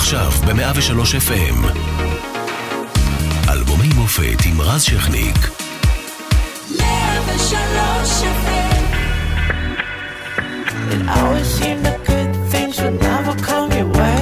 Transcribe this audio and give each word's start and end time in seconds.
עכשיו 0.00 0.30
ב-103 0.30 1.28
FM. 1.28 1.66
אלבומי 3.48 3.88
מופת 3.96 4.44
עם 4.46 4.60
רז 4.60 4.82
שכניק. 4.82 5.36
103 6.78 8.22
FM. 8.22 8.84
It 10.92 11.02
always 11.18 11.48
seemed 11.58 11.82
that 11.86 11.98
good 12.10 12.32
things 12.52 12.74
would 12.82 12.98
never 13.08 13.34
come 13.48 13.68
your 13.78 13.90
way. 13.98 14.20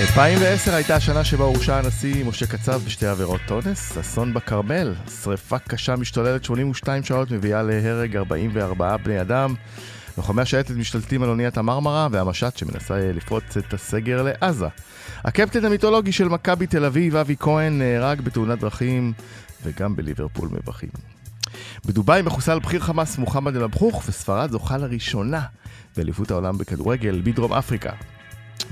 2010 0.00 0.74
הייתה 0.74 0.96
השנה 0.96 1.24
שבה 1.24 1.44
הורשע 1.44 1.76
הנשיא 1.76 2.24
משה 2.24 2.46
קצב 2.46 2.80
בשתי 2.86 3.06
עבירות 3.06 3.50
אונס, 3.50 3.98
אסון 3.98 4.34
בכרמל, 4.34 4.94
שריפה 5.22 5.58
קשה 5.58 5.96
משתוללת 5.96 6.44
82 6.44 7.02
שעות 7.02 7.30
מביאה 7.30 7.62
להרג 7.62 8.16
44 8.16 8.96
בני 8.96 9.20
אדם. 9.20 9.54
לוחמי 10.16 10.42
השייטת 10.42 10.70
משתלטים 10.70 11.22
על 11.22 11.28
אוניית 11.28 11.58
המרמרה 11.58 12.08
והמשט 12.10 12.56
שמנסה 12.56 13.12
לפרוץ 13.12 13.56
את 13.56 13.74
הסגר 13.74 14.22
לעזה. 14.22 14.66
הקפטן 15.24 15.64
המיתולוגי 15.64 16.12
של 16.12 16.28
מכבי 16.28 16.66
תל 16.66 16.84
אביב, 16.84 17.16
אבי 17.16 17.36
כהן, 17.40 17.78
נהרג 17.78 18.20
בתאונת 18.20 18.58
דרכים 18.58 19.12
וגם 19.62 19.96
בליברפול 19.96 20.48
מבכים. 20.52 20.88
בדובאי 21.84 22.22
מחוסל 22.22 22.58
בכיר 22.58 22.80
חמאס 22.80 23.18
מוחמד 23.18 23.56
אל-מבחוך 23.56 24.04
וספרד 24.08 24.50
זוכה 24.50 24.76
לראשונה 24.76 25.42
באליפות 25.96 26.30
העולם 26.30 26.58
בכדורגל 26.58 27.20
בדרום 27.24 27.52
אפריקה. 27.52 27.92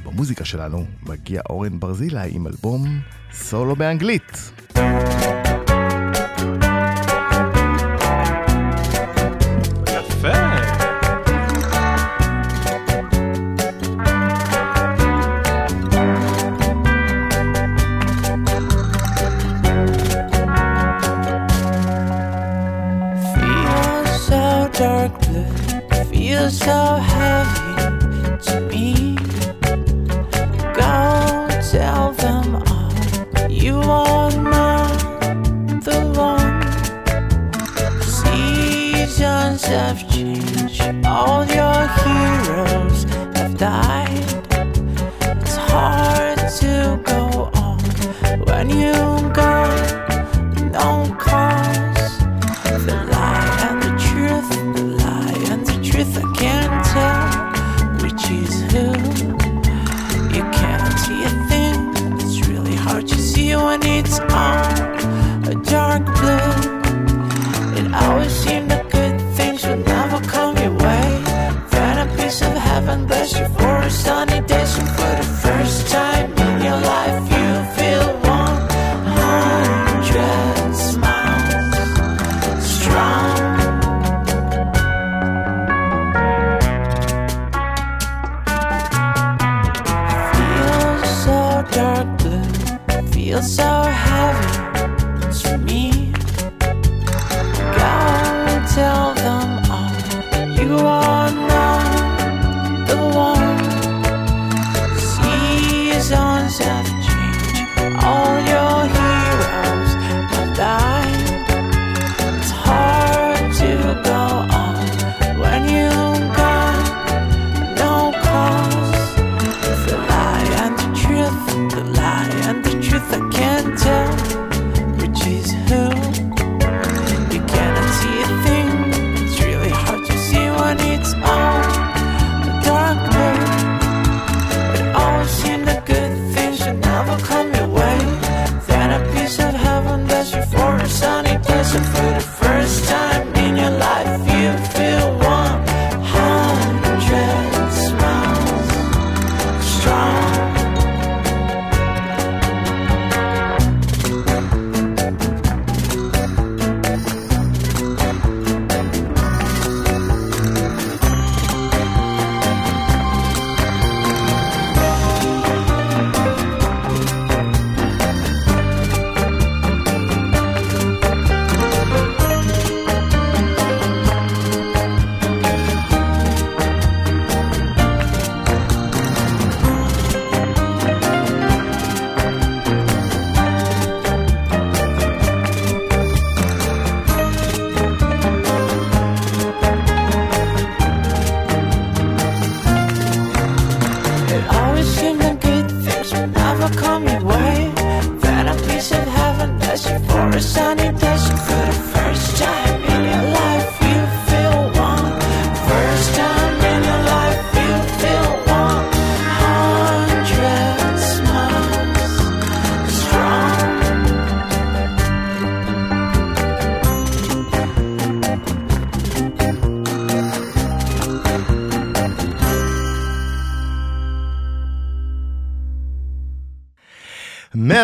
במוזיקה 0.05 0.45
שלנו 0.45 0.87
מגיע 1.03 1.43
אורן 1.51 1.81
ברזילי 1.81 2.29
עם 2.31 2.47
אלבום 2.47 3.01
סולו 3.33 3.77
באנגלית. 3.77 4.53
So 26.65 26.97
heavy 27.15 27.75
to 28.47 28.61
me. 28.71 29.17
Go 30.81 31.49
tell 31.73 32.13
them 32.13 32.57
all 32.57 33.51
you 33.51 33.77
are 33.81 34.31
not 34.31 34.93
the 35.87 35.99
one. 36.15 36.63
Seasons 38.17 39.65
have 39.65 40.01
changed, 40.09 40.83
all 41.05 41.45
your 41.47 41.81
heroes 42.03 42.92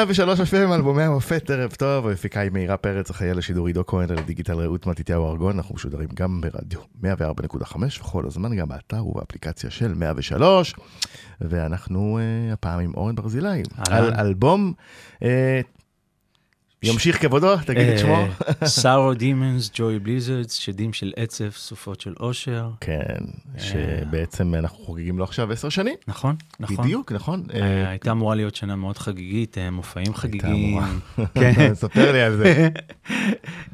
103 0.08 0.40
FM, 0.40 0.74
אלבומי 0.74 1.02
המופת, 1.02 1.50
ערב 1.50 1.72
טוב, 1.72 2.06
המפיקה 2.06 2.40
היא 2.40 2.50
מאירה 2.50 2.76
פרץ, 2.76 3.10
אחראי 3.10 3.34
לשידור 3.34 3.66
עידו 3.66 3.86
כהן, 3.86 4.10
על 4.10 4.18
הדיגיטל 4.18 4.52
רעות 4.52 4.86
מתתיהו 4.86 5.30
ארגון, 5.30 5.56
אנחנו 5.56 5.74
משודרים 5.74 6.08
גם 6.14 6.40
ברדיו 6.40 6.80
104.5, 7.02 7.76
וכל 8.00 8.26
הזמן 8.26 8.56
גם 8.56 8.68
באתר 8.68 9.06
ובאפליקציה 9.06 9.70
של 9.70 9.94
103, 9.94 10.74
ואנחנו 11.40 12.18
uh, 12.18 12.52
הפעם 12.52 12.80
עם 12.80 12.94
אורן 12.94 13.14
ברזילי, 13.14 13.62
על 13.90 14.14
אלבום 14.18 14.72
uh, 15.14 15.24
ימשיך 16.82 17.22
כבודו, 17.22 17.56
תגיד 17.56 17.86
את 17.88 17.98
שמו. 17.98 18.24
סארו 18.64 19.14
דימונס, 19.14 19.70
ג'וי 19.74 19.98
בליזרדס, 19.98 20.52
שדים 20.52 20.92
של 20.92 21.12
עצב, 21.16 21.50
סופות 21.50 22.00
של 22.00 22.14
אושר. 22.20 22.70
כן, 22.80 23.16
שבעצם 23.58 24.54
אנחנו 24.54 24.78
חוגגים 24.84 25.18
לו 25.18 25.24
עכשיו 25.24 25.52
עשר 25.52 25.68
שנים. 25.68 25.94
נכון, 26.08 26.36
נכון. 26.60 26.76
בדיוק, 26.76 27.12
נכון. 27.12 27.42
אה, 27.54 27.88
הייתה 27.90 28.10
אמורה 28.10 28.34
להיות 28.34 28.54
שנה 28.54 28.76
מאוד 28.76 28.98
חגיגית, 28.98 29.58
אה, 29.58 29.70
מופעים 29.70 30.14
חגיגיים. 30.14 30.80
כן, 31.40 31.74
ספר 31.74 32.12
לי 32.12 32.22
על 32.22 32.36
זה. 32.36 32.68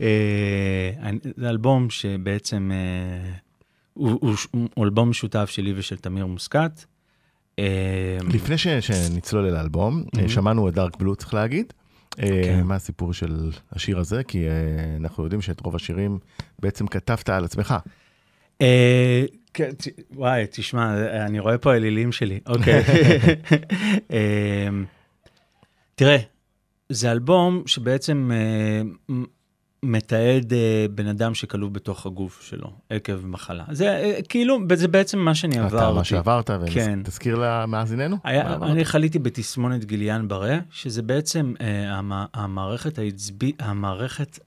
אה, 0.00 0.90
זה 1.36 1.50
אלבום 1.50 1.90
שבעצם 1.90 2.70
אה, 2.74 3.32
הוא- 3.94 4.36
אלבום 4.78 5.10
משותף 5.10 5.50
שלי 5.50 5.72
ושל 5.76 5.96
תמיר 5.96 6.26
מוסקת. 6.26 6.84
אה, 7.58 7.64
לפני 8.28 8.58
שנצלול 8.58 9.46
אל 9.46 9.56
האלבום. 9.56 10.04
שמענו 10.28 10.68
את 10.68 10.74
דארק 10.74 10.96
בלו, 10.96 11.16
צריך 11.16 11.34
להגיד. 11.34 11.72
אה, 12.22 12.42
כן. 12.44 12.62
מה 12.62 12.74
הסיפור 12.74 13.12
של 13.12 13.50
השיר 13.72 13.98
הזה? 13.98 14.24
כי 14.24 14.48
אה, 14.48 14.52
אנחנו 15.00 15.24
יודעים 15.24 15.42
שאת 15.42 15.60
רוב 15.60 15.76
השירים 15.76 16.18
בעצם 16.58 16.86
כתבת 16.86 17.28
על 17.28 17.44
עצמך. 17.44 17.74
אה, 18.60 19.24
כן, 19.54 19.70
וואי, 20.14 20.44
תשמע, 20.50 20.94
אני 21.26 21.38
רואה 21.38 21.58
פה 21.58 21.74
אלילים 21.74 22.12
שלי, 22.12 22.40
אוקיי. 22.46 22.82
אה, 24.12 24.68
תראה, 25.94 26.18
זה 26.88 27.12
אלבום 27.12 27.62
שבעצם 27.66 28.30
מתעד 29.84 30.52
אה, 30.52 30.86
בן 30.90 31.06
אדם 31.06 31.34
שכלוא 31.34 31.70
בתוך 31.70 32.06
הגוף 32.06 32.42
שלו 32.42 32.70
עקב 32.90 33.26
מחלה. 33.26 33.64
זה 33.70 33.88
אה, 33.88 34.22
כאילו, 34.28 34.58
זה 34.74 34.88
בעצם 34.88 35.18
מה 35.18 35.34
שאני 35.34 35.54
אתה 35.54 35.64
עברתי. 35.64 35.94
מה 35.94 36.04
שעברת, 36.04 36.50
כן. 36.72 36.98
ותזכיר 37.02 37.36
למאזיננו. 37.40 38.16
היה? 38.24 38.54
אני 38.56 38.84
חליתי 38.84 39.18
בתסמונת 39.18 39.84
גיליאן 39.84 40.28
ברה, 40.28 40.58
שזה 40.70 41.02
בעצם 41.02 41.54
אה, 41.60 41.94
המ, 41.94 42.12
המערכת, 42.34 42.98
העצבי, 42.98 43.52
המערכת 43.58 44.38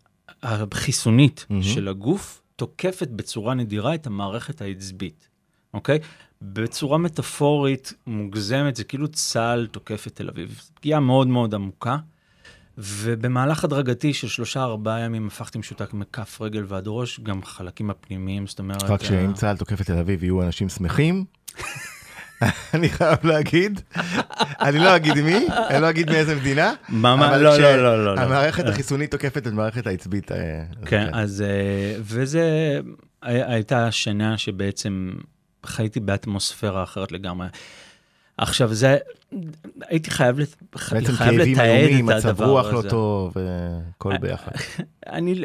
החיסונית 0.44 1.46
מהמם. 1.50 1.64
של 1.64 1.88
הגוף 1.88 2.42
תוקפת 2.56 3.08
בצורה 3.08 3.54
נדירה 3.54 3.96
את 3.96 4.08
המערכת 4.08 4.62
העצבית, 4.62 5.28
אוקיי? 5.74 6.00
בצורה 6.42 6.98
מטאפורית 6.98 7.94
מוגזמת, 8.08 8.76
זה 8.76 8.84
כאילו 8.84 9.08
צה"ל 9.08 9.68
תוקף 9.72 10.08
את 10.08 10.16
תל 10.16 10.30
אביב. 10.30 10.62
פגיעה 10.74 11.00
מאוד 11.00 11.28
מאוד 11.28 11.54
עמוקה, 11.54 11.98
ובמהלך 12.78 13.64
הדרגתי 13.64 14.14
של 14.14 14.28
שלושה 14.28 14.64
ארבעה 14.64 15.00
ימים 15.00 15.28
הפכתי 15.28 15.58
משותק 15.60 15.94
מכף 15.94 16.42
רגל 16.42 16.64
ועד 16.68 16.84
ראש, 16.88 17.20
גם 17.20 17.44
חלקים 17.44 17.90
הפנימיים, 17.90 18.48
זאת 18.48 18.60
אומרת... 18.60 18.84
רק 18.84 19.04
שאם 19.04 19.34
צה"ל 19.34 19.58
תוקף 19.58 19.82
את 19.82 19.86
תל 19.86 19.98
אביב 19.98 20.24
יהיו 20.24 20.42
אנשים 20.42 20.70
שמחים. 20.70 21.26
אני 22.74 22.90
חייב 22.90 23.26
להגיד, 23.26 23.82
אני 24.62 24.80
לא 24.80 24.96
אגיד 24.96 25.22
מי, 25.22 25.48
אני 25.70 25.82
לא 25.82 25.90
אגיד 25.90 26.10
מאיזה 26.12 26.36
מדינה? 26.36 26.74
אבל 26.90 27.44
לא, 27.44 27.58
לא, 27.58 27.78
לא, 27.78 28.16
לא. 28.16 28.22
המערכת 28.22 28.66
החיסונית 28.68 29.12
תוקפת 29.12 29.38
את 29.38 29.48
המערכת 29.48 29.88
העצבית. 29.88 30.32
אה, 30.32 30.38
אז 30.82 30.88
כן, 30.88 31.10
אז 31.14 31.42
אה, 31.42 31.96
וזה 32.02 32.80
הי- 33.22 33.44
הייתה 33.54 33.92
שנה 33.92 34.38
שבעצם 34.38 35.12
חייתי 35.66 36.00
באטמוספירה 36.00 36.84
אחרת 36.84 37.12
לגמרי. 37.12 37.48
עכשיו 38.38 38.74
זה, 38.74 38.98
הייתי 39.88 40.12
חייב, 40.12 40.40
לת- 40.40 40.56
בעצם 40.92 41.12
חייב 41.14 41.38
כאבים 41.38 41.54
לתעד 41.54 41.66
איומים, 41.66 42.10
את 42.10 42.16
מצב 42.16 42.30
הדבר 42.30 42.46
רוח 42.50 42.66
לא 42.74 42.80
הזה. 42.80 42.90
טוב, 42.90 43.34
הכל 43.96 44.18
ביחד. 44.18 44.52
אני, 45.08 45.42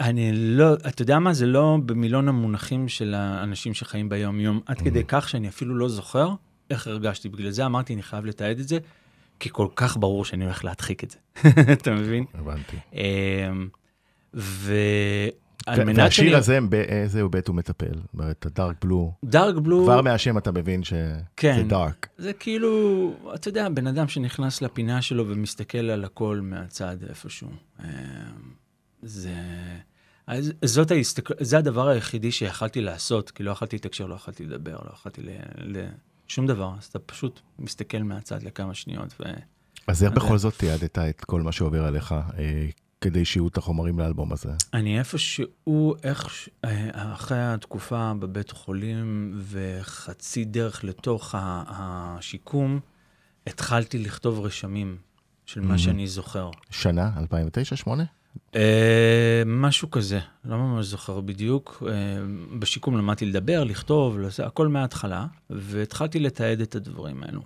אני 0.00 0.30
לא, 0.34 0.74
אתה 0.74 1.02
יודע 1.02 1.18
מה, 1.18 1.32
זה 1.32 1.46
לא 1.46 1.78
במילון 1.86 2.28
המונחים 2.28 2.88
של 2.88 3.14
האנשים 3.14 3.74
שחיים 3.74 4.08
ביום 4.08 4.40
יום, 4.40 4.60
עד 4.66 4.78
כדי 4.80 5.02
כך 5.08 5.28
שאני 5.28 5.48
אפילו 5.48 5.74
לא 5.78 5.88
זוכר 5.88 6.28
איך 6.70 6.86
הרגשתי. 6.86 7.28
בגלל 7.28 7.50
זה 7.50 7.66
אמרתי, 7.66 7.94
אני 7.94 8.02
חייב 8.02 8.24
לתעד 8.24 8.58
את 8.58 8.68
זה, 8.68 8.78
כי 9.40 9.48
כל 9.52 9.66
כך 9.76 9.96
ברור 9.96 10.24
שאני 10.24 10.44
הולך 10.44 10.64
להדחיק 10.64 11.04
את 11.04 11.10
זה. 11.10 11.18
אתה 11.72 11.90
מבין? 11.90 12.24
הבנתי. 12.34 12.76
אמ, 12.92 13.68
ו- 14.34 15.28
מנת 15.68 15.98
והשיר 15.98 16.36
הזה, 16.36 16.58
באיזה 16.60 17.18
היבט 17.18 17.48
הוא 17.48 17.56
מטפל? 17.56 17.94
זאת 17.94 18.14
אומרת, 18.14 18.46
הדארק 18.46 18.76
בלו, 18.84 19.12
דארק 19.24 19.54
בלו, 19.54 19.84
כבר 19.84 20.02
מהשם 20.02 20.38
אתה 20.38 20.52
מבין 20.52 20.84
שזה 20.84 21.20
כן. 21.36 21.68
דארק. 21.68 22.08
זה 22.18 22.32
כאילו, 22.32 23.14
אתה 23.34 23.48
יודע, 23.48 23.68
בן 23.68 23.86
אדם 23.86 24.08
שנכנס 24.08 24.62
לפינה 24.62 25.02
שלו 25.02 25.28
ומסתכל 25.28 25.78
על 25.78 26.04
הכל 26.04 26.40
מהצד 26.42 26.96
איפשהו. 27.08 27.48
אמ, 27.80 27.88
זה... 29.02 29.34
אז 30.26 30.52
זאת 30.64 30.90
ההסתכל... 30.90 31.34
זה 31.40 31.58
הדבר 31.58 31.88
היחידי 31.88 32.32
שיכלתי 32.32 32.80
לעשות, 32.80 33.30
כי 33.30 33.42
לא 33.42 33.50
יכלתי 33.50 33.76
לתקשר, 33.76 34.06
לא 34.06 34.14
יכלתי 34.14 34.44
לדבר, 34.44 34.76
לא 34.84 34.90
יכלתי 34.92 35.22
ל... 35.22 35.28
ל... 35.56 35.86
שום 36.28 36.46
דבר, 36.46 36.74
אז 36.78 36.84
אתה 36.84 36.98
פשוט 36.98 37.40
מסתכל 37.58 37.98
מהצד 37.98 38.42
לכמה 38.42 38.74
שניות, 38.74 39.14
ו... 39.20 39.24
אז 39.86 40.04
איך 40.04 40.12
בכל 40.12 40.38
זאת 40.38 40.54
תיעדת 40.58 40.98
את 40.98 41.24
כל 41.24 41.42
מה 41.42 41.52
שעובר 41.52 41.84
עליך, 41.84 42.12
אה, 42.12 42.66
כדי 43.02 43.24
שיהיו 43.24 43.48
את 43.48 43.56
החומרים 43.56 43.98
לאלבום 43.98 44.32
הזה? 44.32 44.48
אני 44.74 44.98
איפשהו, 44.98 45.94
איך, 46.02 46.30
ש- 46.30 46.48
אה, 46.64 47.12
אחרי 47.12 47.38
התקופה 47.40 48.12
בבית 48.18 48.50
חולים 48.50 49.32
וחצי 49.50 50.44
דרך 50.44 50.84
לתוך 50.84 51.34
השיקום, 51.38 52.80
התחלתי 53.46 53.98
לכתוב 53.98 54.40
רשמים 54.40 54.96
של 55.46 55.60
מה. 55.60 55.78
שאני 55.78 56.06
זוכר. 56.06 56.50
שנה, 56.70 57.10
2009, 57.18 57.74
2008? 57.74 58.04
אה, 58.54 59.42
משהו 59.46 59.90
כזה, 59.90 60.18
לא 60.44 60.56
ממש 60.56 60.86
זוכר 60.86 61.20
בדיוק. 61.20 61.82
אה, 61.88 61.92
בשיקום 62.58 62.96
למדתי 62.96 63.26
לדבר, 63.26 63.64
לכתוב, 63.64 64.18
לזה, 64.18 64.46
הכל 64.46 64.68
מההתחלה, 64.68 65.26
והתחלתי 65.50 66.20
לתעד 66.20 66.60
את 66.60 66.74
הדברים 66.74 67.22
האלו. 67.22 67.42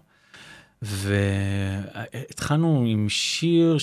והתחלנו 0.82 2.84
עם 2.86 3.08
שיר 3.08 3.76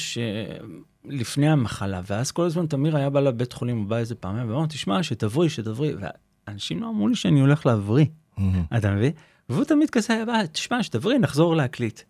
שלפני 1.08 1.50
המחלה, 1.50 2.02
ואז 2.08 2.32
כל 2.32 2.46
הזמן 2.46 2.68
תמיר 2.68 2.98
היה 2.98 3.10
בא 3.10 3.20
לבית 3.20 3.54
חולים, 3.54 3.78
הוא 3.78 3.86
בא 3.86 3.98
איזה 3.98 4.16
פעמיים, 4.16 4.50
ואמר, 4.50 4.66
תשמע, 4.66 5.04
שתבריא, 5.04 5.50
שתבריא. 5.50 5.96
ואנשים 6.48 6.82
לא 6.82 6.90
אמרו 6.90 7.08
לי 7.08 7.16
שאני 7.16 7.40
הולך 7.40 7.66
להבריא, 7.66 8.06
אתה 8.78 8.92
מבין? 8.92 9.12
והוא 9.50 9.64
תמיד 9.64 9.90
כזה 9.90 10.14
היה 10.14 10.26
בא, 10.26 10.46
תשמע, 10.52 10.84
שתבריא, 10.84 11.18
נחזור 11.18 11.56
להקליט. 11.56 12.02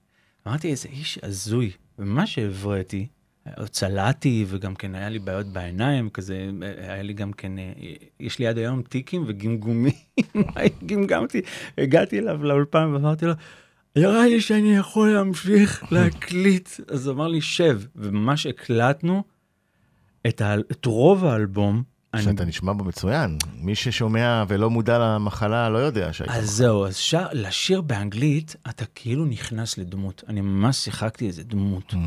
אמרתי, 0.48 0.72
איזה 0.72 0.90
איש 0.90 1.19
הזוי. 1.24 1.72
ומה 2.00 2.28
שהבראתי, 2.28 3.07
צלעתי, 3.69 4.45
וגם 4.48 4.75
כן 4.75 4.95
היה 4.95 5.10
לי 5.10 5.19
בעיות 5.19 5.48
בעיניים, 5.48 6.10
כזה, 6.10 6.50
היה 6.78 7.04
לי 7.04 7.13
גם 7.13 7.34
כן, 7.34 7.60
אה, 7.60 7.74
יש 8.19 8.40
לי 8.40 8.48
עד 8.48 8.57
היום 8.57 8.81
טיקים 8.81 9.24
וגמגומים, 9.28 9.94
גמגמתי, 10.86 11.42
הגעתי 11.78 12.19
אליו 12.19 12.44
לאולפן 12.44 12.90
ואמרתי 12.94 13.25
לו, 13.25 13.34
נראה 13.95 14.28
לי 14.28 14.42
שאני 14.42 14.75
יכול 14.78 15.13
להמשיך 15.13 15.84
להקליט. 15.92 16.69
אז 16.92 17.07
הוא 17.07 17.16
אמר 17.16 17.28
לי, 17.28 17.42
שב, 17.42 17.81
וממש 17.95 18.45
הקלטנו 18.45 19.24
את, 20.28 20.42
ה... 20.42 20.56
את 20.72 20.86
רוב 20.86 21.25
האלבום. 21.25 21.84
אני- 22.13 22.24
שאתה 22.24 22.45
נשמע 22.45 22.74
בו 22.74 22.84
מצוין. 22.84 23.38
מי 23.57 23.75
ששומע 23.75 24.44
ולא 24.48 24.69
מודע 24.69 25.00
למחלה 25.00 25.69
לא 25.69 25.78
יודע 25.78 26.13
שהייתה. 26.13 26.34
אז 26.36 26.50
זהו, 26.50 26.86
אז 26.86 26.95
שר, 26.95 27.28
לשיר 27.34 27.81
באנגלית, 27.81 28.56
אתה 28.69 28.86
כאילו 28.86 29.25
נכנס 29.25 29.78
לדמות. 29.78 30.23
אני 30.28 30.42
ממש 30.42 30.78
שיחקתי 30.78 31.28
איזה 31.28 31.44
דמות. 31.44 31.94
Mhm. 31.94 31.97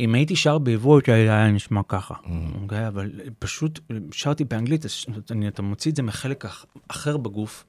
אם 0.00 0.14
הייתי 0.14 0.36
שר 0.36 0.58
בעברית, 0.58 1.08
היה 1.08 1.50
נשמע 1.50 1.80
ככה. 1.88 2.14
Mhm. 2.14 2.28
אוקיי? 2.62 2.88
אבל 2.88 3.10
פשוט 3.38 3.80
שרתי 4.12 4.44
באנגלית, 4.44 4.84
אז 4.84 4.92
אני- 5.30 5.48
אתה 5.48 5.62
מוציא 5.62 5.90
את 5.90 5.96
זה 5.96 6.02
מחלק 6.02 6.44
אח- 6.44 6.66
אחר 6.88 7.16
בגוף, 7.16 7.64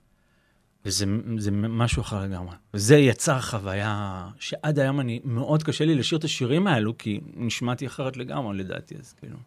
וזה 0.85 1.05
זה 1.37 1.51
משהו 1.51 2.01
אחר 2.01 2.23
לגמרי. 2.23 2.55
וזה 2.73 2.97
יצר 2.97 3.41
חוויה 3.41 4.27
שעד 4.39 4.79
היום 4.79 4.99
אני, 4.99 5.19
מאוד 5.23 5.63
קשה 5.63 5.85
לי 5.85 5.95
לשיר 5.95 6.17
את 6.17 6.23
השירים 6.23 6.67
האלו, 6.67 6.97
כי 6.97 7.19
נשמעתי 7.35 7.87
אחרת 7.87 8.17
לגמרי 8.17 8.57
לדעתי, 8.57 8.95
אז 8.99 9.13
כאילו. 9.13 9.37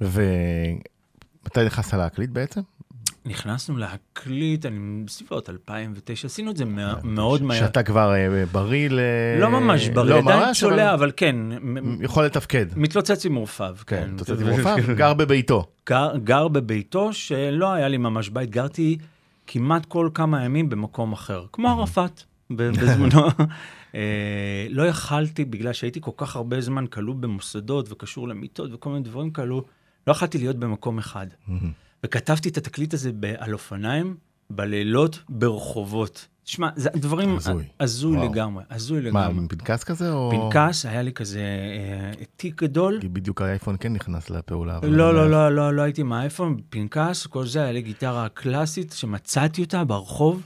ומתי 0.00 1.64
נכנסת 1.66 1.94
להקליט 1.94 2.30
בעצם? 2.30 2.60
נכנסנו 3.26 3.76
להקליט, 3.76 4.66
אני 4.66 5.04
בסביבות 5.04 5.50
2009, 5.50 6.26
עשינו 6.26 6.50
את 6.50 6.56
זה 6.56 6.64
מא- 6.64 6.94
מאוד 7.04 7.42
מהר. 7.42 7.58
שאתה 7.58 7.82
כבר 7.82 8.14
אה, 8.14 8.46
בריא 8.52 8.88
ל... 8.90 9.00
לא 9.40 9.50
ממש 9.50 9.88
בריא, 9.88 10.10
לא 10.14 10.18
עדיין 10.18 10.40
ממש, 10.46 10.60
צולע, 10.60 10.94
אבל 10.94 10.94
אבל 10.94 11.12
כן, 11.16 11.36
יכול 12.00 12.24
לתפקד. 12.24 12.66
מתלוצץ 12.76 13.26
עם 13.26 13.32
מעורפב, 13.32 13.74
כן, 13.86 14.02
כן. 14.10 14.16
תוצאת 14.16 14.40
עם 14.40 14.48
רופא, 14.48 14.76
גר 14.94 15.14
בביתו. 15.14 15.66
גר, 15.88 16.16
גר 16.24 16.48
בביתו, 16.48 17.12
שלא 17.12 17.72
היה 17.72 17.88
לי 17.88 17.96
ממש 17.96 18.28
בית, 18.28 18.50
גרתי 18.50 18.98
כמעט 19.46 19.86
כל 19.86 20.10
כמה 20.14 20.44
ימים 20.44 20.68
במקום 20.68 21.12
אחר, 21.12 21.46
כמו 21.52 21.68
ערפאת 21.68 22.22
בזמנו. 22.56 23.26
אה, 23.94 24.66
לא 24.70 24.82
יכלתי, 24.82 25.44
בגלל 25.44 25.72
שהייתי 25.72 26.00
כל 26.02 26.10
כך 26.16 26.36
הרבה 26.36 26.60
זמן 26.60 26.86
כלוא 26.86 27.14
במוסדות 27.14 27.92
וקשור 27.92 28.28
למיטות 28.28 28.70
וכל 28.72 28.90
מיני 28.90 29.04
דברים 29.04 29.30
כאלו, 29.30 29.64
לא 30.06 30.12
יכלתי 30.12 30.38
להיות 30.38 30.56
במקום 30.56 30.98
אחד. 30.98 31.26
וכתבתי 32.04 32.48
את 32.48 32.56
התקליט 32.56 32.94
הזה 32.94 33.10
על 33.38 33.52
אופניים, 33.52 34.16
בלילות, 34.50 35.22
ברחובות. 35.28 36.26
תשמע, 36.46 36.68
זה 36.76 36.90
דברים 36.96 37.36
הזוי. 37.80 38.16
לגמרי, 38.16 38.64
הזוי 38.70 39.00
מה, 39.00 39.08
לגמרי. 39.08 39.42
עם 39.42 39.48
פנקס 39.48 39.84
כזה 39.84 40.12
או... 40.12 40.30
פנקס, 40.30 40.86
היה 40.86 41.02
לי 41.02 41.12
כזה 41.12 41.40
אה, 41.40 42.24
תיק 42.36 42.62
גדול. 42.62 42.98
כי 43.00 43.08
בדיוק 43.08 43.42
האייפון 43.42 43.76
כן 43.80 43.92
נכנס 43.92 44.30
לפעולה. 44.30 44.78
לא, 44.82 45.14
לא, 45.14 45.30
לא, 45.30 45.56
לא, 45.56 45.74
לא 45.74 45.82
הייתי 45.82 46.00
עם 46.00 46.12
האייפון, 46.12 46.56
פנקס, 46.70 47.26
כל 47.26 47.46
זה, 47.46 47.62
היה 47.62 47.72
לי 47.72 47.82
גיטרה 47.82 48.28
קלאסית 48.28 48.92
שמצאתי 48.92 49.62
אותה 49.62 49.84
ברחוב, 49.84 50.42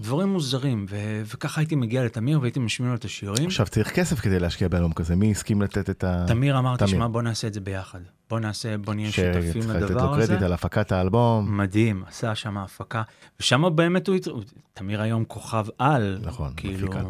דברים 0.00 0.28
מוזרים, 0.28 0.86
ו- 0.88 1.22
וככה 1.34 1.60
הייתי 1.60 1.76
מגיע 1.76 2.04
לתמיר 2.04 2.40
והייתי 2.40 2.60
משמיע 2.60 2.90
לו 2.90 2.94
את 2.96 3.04
השירים. 3.04 3.46
עכשיו 3.46 3.66
צריך 3.66 3.90
כסף 3.90 4.20
כדי 4.20 4.38
להשקיע 4.38 4.68
באלבום 4.68 4.92
כזה, 4.92 5.16
מי 5.16 5.30
הסכים 5.30 5.62
לתת 5.62 5.90
את 5.90 6.04
ה... 6.04 6.24
תמיר 6.28 6.58
אמר. 6.58 6.76
תשמע, 6.76 7.08
בוא 7.08 7.22
נעשה 7.22 7.48
את 7.48 7.54
זה 7.54 7.60
ביחד. 7.60 8.00
בוא 8.30 8.40
נעשה, 8.40 8.78
בוא 8.78 8.94
נהיה 8.94 9.10
שותפים 9.12 9.42
שצריך 9.62 9.68
לתת 9.68 9.80
לו 9.80 9.86
לדבר 9.86 10.16
קרדיט 10.16 10.30
הזה. 10.30 10.46
על 10.46 10.52
הפקת 10.52 10.92
האלבום. 10.92 11.56
מדהים, 11.58 12.04
עשה 12.06 12.34
שם 12.34 12.58
הפקה, 12.58 13.02
ושם 13.40 13.76
באמת 13.76 14.08
הוא, 14.08 14.16
תמיר 14.74 15.02
היום 15.02 15.24
כוכב 15.24 15.66
על, 15.78 16.18
נכון, 16.22 16.52
כאילו, 16.56 16.86
מפיק 16.88 16.96
על. 16.96 17.06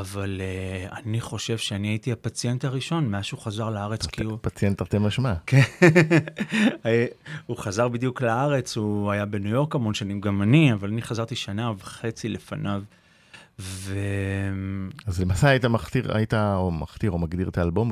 אבל 0.00 0.40
uh, 0.40 0.96
אני 0.96 1.20
חושב 1.20 1.58
שאני 1.58 1.88
הייתי 1.88 2.12
הפציינט 2.12 2.64
הראשון 2.64 3.08
מאז 3.10 3.24
שהוא 3.24 3.40
חזר 3.40 3.70
לארץ, 3.70 4.06
כי 4.06 4.22
הוא, 4.22 4.38
פציינט 4.42 4.78
תרתי 4.78 4.98
משמע. 4.98 5.34
כן, 5.46 5.62
הוא 7.46 7.56
חזר 7.56 7.88
בדיוק 7.88 8.22
לארץ, 8.22 8.76
הוא 8.76 9.10
היה 9.10 9.26
בניו 9.26 9.50
יורק 9.52 9.74
המון 9.74 9.94
שנים, 9.94 10.20
גם 10.20 10.42
אני, 10.42 10.72
אבל 10.72 10.88
אני 10.88 11.02
חזרתי 11.02 11.36
שנה 11.36 11.72
וחצי 11.78 12.28
לפניו, 12.28 12.82
ו... 13.58 13.94
אז 15.06 15.20
למעשה 15.20 15.48
היית 15.48 15.64
מכתיר, 15.64 16.16
היית 16.16 16.34
או 16.34 16.70
מכתיר 16.70 17.10
או 17.10 17.18
מגדיר 17.18 17.48
את 17.48 17.58
האלבום 17.58 17.90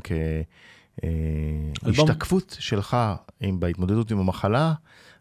אלבום- 1.85 2.07
כהשתקפות 2.07 2.57
שלך 2.59 2.97
עם, 3.41 3.61
בהתמודדות 3.61 4.11
עם 4.11 4.19
המחלה, 4.19 4.73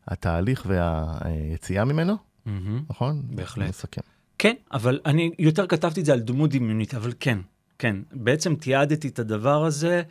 התהליך 0.08 0.66
והיציאה 0.66 1.86
ממנו, 1.86 2.16
מהמם. 2.46 2.84
נכון? 2.90 3.22
בהחלט. 3.30 3.70
נסכם. 3.70 4.02
כן, 4.40 4.54
אבל 4.72 5.00
אני 5.06 5.32
יותר 5.40 5.68
כתבתי 5.68 6.00
את 6.00 6.06
זה 6.06 6.14
על 6.14 6.20
דמות 6.20 6.50
דמיונית, 6.50 6.96
אבל 6.96 7.14
כן, 7.20 7.38
כן. 7.80 7.96
בעצם 8.12 8.56
תיעדתי 8.56 9.08
את 9.08 9.20
הדבר 9.20 9.66
הזה, 9.66 10.02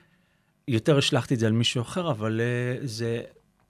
יותר 0.69 0.99
השלכתי 0.99 1.35
את 1.35 1.39
זה 1.39 1.47
על 1.47 1.53
מישהו 1.53 1.83
אחר, 1.83 2.11
אבל 2.11 2.41
uh, 2.41 2.87
זה 2.87 3.21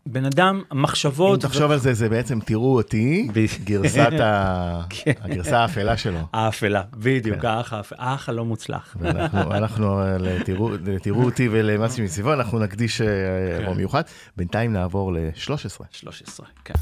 בן 0.07 0.25
אדם, 0.25 0.63
אם 0.73 0.79
המחשבות... 0.79 1.41
תחשוב 1.41 1.71
על 1.71 1.79
זה, 1.79 1.95
זה 1.95 2.09
בעצם 2.09 2.41
תראו 2.41 2.77
אותי, 2.77 3.29
גרסת 3.65 4.13
ה... 4.21 4.83
כן. 4.91 5.13
הגרסה 5.21 5.59
האפלה 5.59 5.97
שלו. 5.97 6.19
האפלה, 6.33 6.83
בדיוק, 6.97 7.39
כן. 7.39 7.47
האח 7.47 7.73
האח 7.99 8.29
הלא 8.29 8.45
מוצלח. 8.45 8.97
אנחנו, 9.59 10.01
אה, 10.01 10.19
לתראו 10.19 10.71
לתראו 10.87 11.25
אותי 11.25 11.49
ולמשהו 11.53 12.05
מסביבו, 12.05 12.33
אנחנו 12.33 12.59
נקדיש 12.59 13.01
אה, 13.01 13.07
כן. 13.07 13.61
אירוע 13.61 13.75
מיוחד. 13.75 14.03
בינתיים 14.37 14.73
נעבור 14.73 15.13
ל-13. 15.13 15.85
13, 15.91 16.47
כן. 16.65 16.75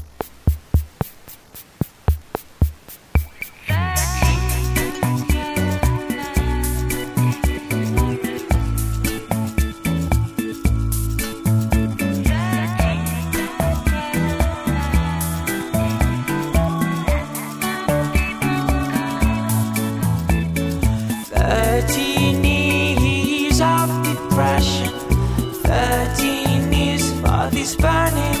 Thirteen 21.87 22.43
years 22.43 23.61
of 23.61 23.87
depression, 24.03 24.89
thirteen 25.63 26.73
years 26.73 27.09
for 27.21 27.49
this 27.49 27.77
burning 27.77 28.36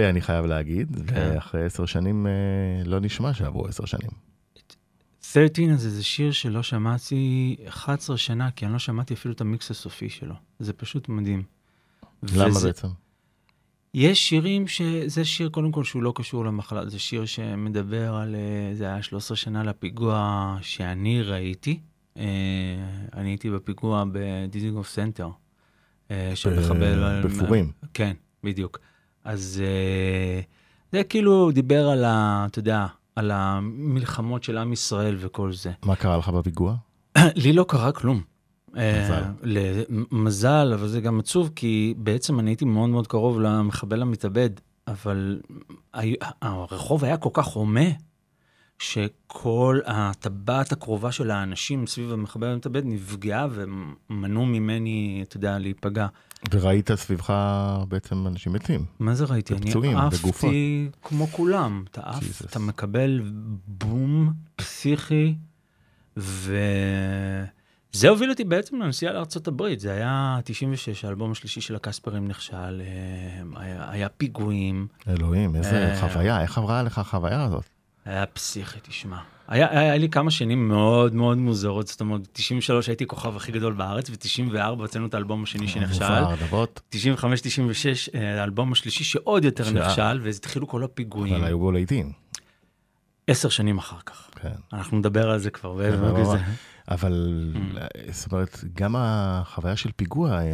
יפהפה, 0.00 0.10
אני 0.10 0.20
חייב 0.20 0.44
להגיד, 0.46 0.96
כן. 1.06 1.30
ואחרי 1.34 1.64
עשר 1.64 1.86
שנים 1.86 2.26
אה, 2.26 2.32
לא 2.84 3.00
נשמע 3.00 3.34
שעברו 3.34 3.66
עשר 3.66 3.84
שנים. 3.84 4.10
13 5.32 5.74
הזה 5.74 5.90
זה 5.90 6.04
שיר 6.04 6.32
שלא 6.32 6.62
שמעתי 6.62 7.56
11 7.68 8.16
שנה, 8.16 8.50
כי 8.50 8.64
אני 8.64 8.72
לא 8.72 8.78
שמעתי 8.78 9.14
אפילו 9.14 9.34
את 9.34 9.40
המיקס 9.40 9.70
הסופי 9.70 10.08
שלו. 10.10 10.34
זה 10.58 10.72
פשוט 10.72 11.08
מדהים. 11.08 11.42
למה 12.22 12.46
וזה- 12.48 12.66
בעצם? 12.66 12.88
יש 13.94 14.28
שירים 14.28 14.68
שזה 14.68 15.24
שיר 15.24 15.48
קודם 15.48 15.72
כל 15.72 15.84
שהוא 15.84 16.02
לא 16.02 16.12
קשור 16.16 16.44
למחלה, 16.44 16.88
זה 16.88 16.98
שיר 16.98 17.24
שמדבר 17.24 18.14
על, 18.14 18.34
אה, 18.34 18.74
זה 18.74 18.84
היה 18.84 19.02
13 19.02 19.36
שנה 19.36 19.62
לפיגוע 19.62 20.56
שאני 20.60 21.22
ראיתי. 21.22 21.80
אה, 22.16 22.24
אני 23.16 23.28
הייתי 23.28 23.50
בפיגוע 23.50 24.04
בדיזינגוף 24.12 24.88
סנטר, 24.88 25.28
של 26.34 26.50
ב- 26.56 26.60
מחבל... 26.60 27.02
על- 27.04 27.22
בפורים. 27.26 27.72
כן, 27.94 28.12
בדיוק. 28.44 28.78
אז 29.24 29.62
אה, 29.64 30.40
זה 30.92 31.04
כאילו 31.04 31.50
דיבר 31.50 31.88
על 31.88 32.04
ה... 32.04 32.46
אתה 32.50 32.58
יודע, 32.58 32.86
על 33.16 33.30
המלחמות 33.30 34.42
של 34.42 34.58
עם 34.58 34.72
ישראל 34.72 35.16
וכל 35.20 35.52
זה. 35.52 35.72
מה 35.84 35.96
קרה 35.96 36.16
לך 36.16 36.28
בפיגוע? 36.28 36.74
לי 37.44 37.52
לא 37.52 37.64
קרה 37.68 37.92
כלום. 37.92 38.20
מזל. 38.72 38.78
אה, 39.12 39.30
ל- 39.42 39.82
מזל, 40.10 40.70
אבל 40.74 40.88
זה 40.88 41.00
גם 41.00 41.18
עצוב, 41.20 41.50
כי 41.56 41.94
בעצם 41.96 42.40
אני 42.40 42.50
הייתי 42.50 42.64
מאוד 42.64 42.90
מאוד 42.90 43.06
קרוב 43.06 43.40
למחבל 43.40 44.02
המתאבד, 44.02 44.50
אבל 44.86 45.40
הרחוב 46.42 47.04
היה 47.04 47.16
כל 47.16 47.30
כך 47.32 47.46
הומה, 47.46 47.80
שכל 48.78 49.80
הטבעת 49.86 50.72
הקרובה 50.72 51.12
של 51.12 51.30
האנשים 51.30 51.86
סביב 51.86 52.12
המחבל 52.12 52.46
המתאבד 52.46 52.82
נפגעה 52.84 53.46
ומנעו 53.50 54.46
ממני, 54.46 55.24
אתה 55.28 55.36
יודע, 55.36 55.58
להיפגע. 55.58 56.06
וראית 56.50 56.94
סביבך 56.94 57.34
בעצם 57.88 58.26
אנשים 58.26 58.52
מתים. 58.52 58.84
מה 58.98 59.14
זה 59.14 59.24
ראיתי? 59.24 59.54
אני. 59.54 59.94
עפתי 59.96 60.88
כמו 61.02 61.26
כולם. 61.26 61.84
אתה 61.90 62.00
עף. 62.04 62.42
אתה 62.44 62.58
מקבל 62.58 63.20
בום 63.66 64.32
פסיכי, 64.56 65.34
וזה 66.16 68.08
הוביל 68.08 68.30
אותי 68.30 68.44
בעצם 68.44 68.82
לנסיעה 68.82 69.22
הברית. 69.48 69.80
זה 69.80 69.92
היה 69.92 70.38
96, 70.44 71.04
האלבום 71.04 71.30
השלישי 71.30 71.60
של 71.60 71.76
הקספרים 71.76 72.28
נכשל, 72.28 72.80
אה, 72.80 73.60
היה, 73.62 73.90
היה 73.90 74.08
פיגועים, 74.08 74.86
אלוהים, 75.08 75.56
איזה 75.56 75.88
אה. 75.88 76.00
חוויה, 76.00 76.42
איך 76.42 76.58
עברה 76.58 76.82
לך 76.82 76.98
החוויה 76.98 77.44
הזאת? 77.44 77.77
היה 78.08 78.26
פסיכי, 78.26 78.78
תשמע. 78.82 79.16
היה, 79.48 79.66
היה, 79.70 79.80
היה 79.80 79.96
לי 79.96 80.08
כמה 80.08 80.30
שנים 80.30 80.68
מאוד 80.68 81.14
מאוד 81.14 81.38
מוזרות, 81.38 81.86
זאת 81.88 82.00
אומרת, 82.00 82.20
93 82.32 82.88
הייתי 82.88 83.04
הכוכב 83.04 83.36
הכי 83.36 83.52
גדול 83.52 83.72
בארץ, 83.72 84.10
ו-94 84.10 84.58
הוצאנו 84.78 85.06
את 85.06 85.14
האלבום 85.14 85.42
השני 85.42 85.68
שנכשל. 85.68 85.92
מופר, 86.04 86.30
ארנבות, 86.30 86.80
95-96, 86.94 86.96
אה, 88.14 88.40
האלבום 88.40 88.72
השלישי 88.72 89.04
שעוד 89.04 89.44
יותר 89.44 89.64
שעה. 89.64 89.72
נכשל, 89.72 90.20
והתחילו 90.22 90.68
כל 90.68 90.84
הפיגועים. 90.84 91.34
אבל 91.34 91.44
היו 91.44 91.58
בו 91.58 91.72
לעיתים. 91.72 92.12
עשר 93.26 93.48
שנים 93.48 93.78
אחר 93.78 93.96
כך. 94.06 94.30
כן. 94.42 94.52
אנחנו 94.72 94.98
נדבר 94.98 95.30
על 95.30 95.38
זה 95.38 95.50
כבר. 95.50 95.70
כן, 95.70 95.90
בערב 95.90 96.04
אבל- 96.16 96.20
הזה. 96.20 96.38
אבל, 96.90 97.44
Mm. 97.54 97.78
זאת 98.12 98.32
אומרת, 98.32 98.64
גם 98.74 98.94
החוויה 98.98 99.76
של 99.76 99.90
פיגוע, 99.96 100.30
אה. 100.32 100.44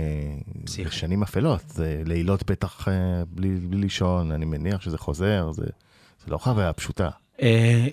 זה 0.66 0.90
שנים 0.90 1.22
אפלות, 1.22 1.60
זה 1.68 2.02
לילות 2.06 2.50
בטח 2.50 2.88
אה, 2.88 2.92
בלי 3.30 3.48
לישון, 3.72 4.32
אני 4.32 4.44
מניח 4.44 4.80
שזה 4.80 4.98
חוזר, 4.98 5.52
זה 5.52 5.64
זה 6.24 6.30
לא 6.32 6.38
חוויה 6.38 6.72
פשוטה. 6.72 7.08
אה, 7.42 7.86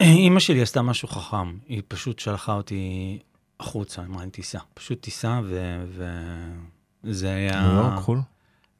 אימא 0.00 0.40
שלי 0.40 0.62
עשתה 0.62 0.82
משהו 0.82 1.08
חכם, 1.08 1.58
היא 1.66 1.82
פשוט 1.88 2.18
שלחה 2.18 2.52
אותי 2.52 3.18
החוצה, 3.60 4.02
אמרה 4.02 4.24
לי 4.24 4.30
תיסע, 4.30 4.58
פשוט 4.74 5.02
תיסע, 5.02 5.40
וזה 7.04 7.34
היה... 7.34 7.62
ניו 7.62 7.76
יורק, 7.76 7.98
חו"ל? 7.98 8.18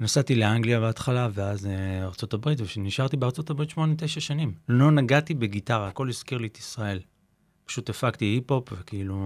נסעתי 0.01 0.35
לאנגליה 0.35 0.81
בהתחלה, 0.81 1.29
ואז 1.33 1.67
אה, 1.67 2.33
הברית, 2.33 2.59
ונשארתי 2.77 3.17
בארצות 3.17 3.51
הברית 3.51 3.71
שמונה, 3.71 3.95
תשע 3.97 4.21
שנים. 4.21 4.55
לא 4.69 4.91
נגעתי 4.91 5.35
בגיטרה, 5.35 5.89
הכל 5.89 6.09
הזכיר 6.09 6.39
לי 6.39 6.47
את 6.47 6.59
ישראל. 6.59 7.01
פשוט 7.65 7.91
הפקתי 7.91 8.25
היפ-הופ, 8.25 8.69
וכאילו, 8.73 9.17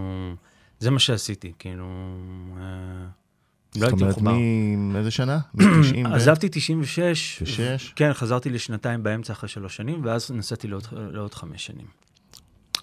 זה 0.78 0.90
מה 0.90 0.99
שעשיתי, 0.99 1.52
כאילו... 1.58 1.87
אה, 2.56 3.20
לא 3.76 3.80
זאת 3.80 3.89
הייתי 3.89 4.02
אומרת, 4.02 4.17
מחובר. 4.17 4.37
מאיזה 4.76 5.11
שנה? 5.11 5.39
מ-90 5.54 6.09
ו... 6.09 6.15
עזבתי 6.15 6.49
96, 6.49 7.43
96? 7.43 7.93
כן, 7.97 8.13
חזרתי 8.13 8.50
לשנתיים 8.50 9.02
באמצע 9.02 9.33
אחרי 9.33 9.49
שלוש 9.49 9.76
שנים, 9.76 10.04
ואז 10.04 10.30
נסעתי 10.30 10.69
לעוד, 10.69 10.87
לעוד 10.93 11.35
חמש 11.35 11.67
שנים. 11.67 11.87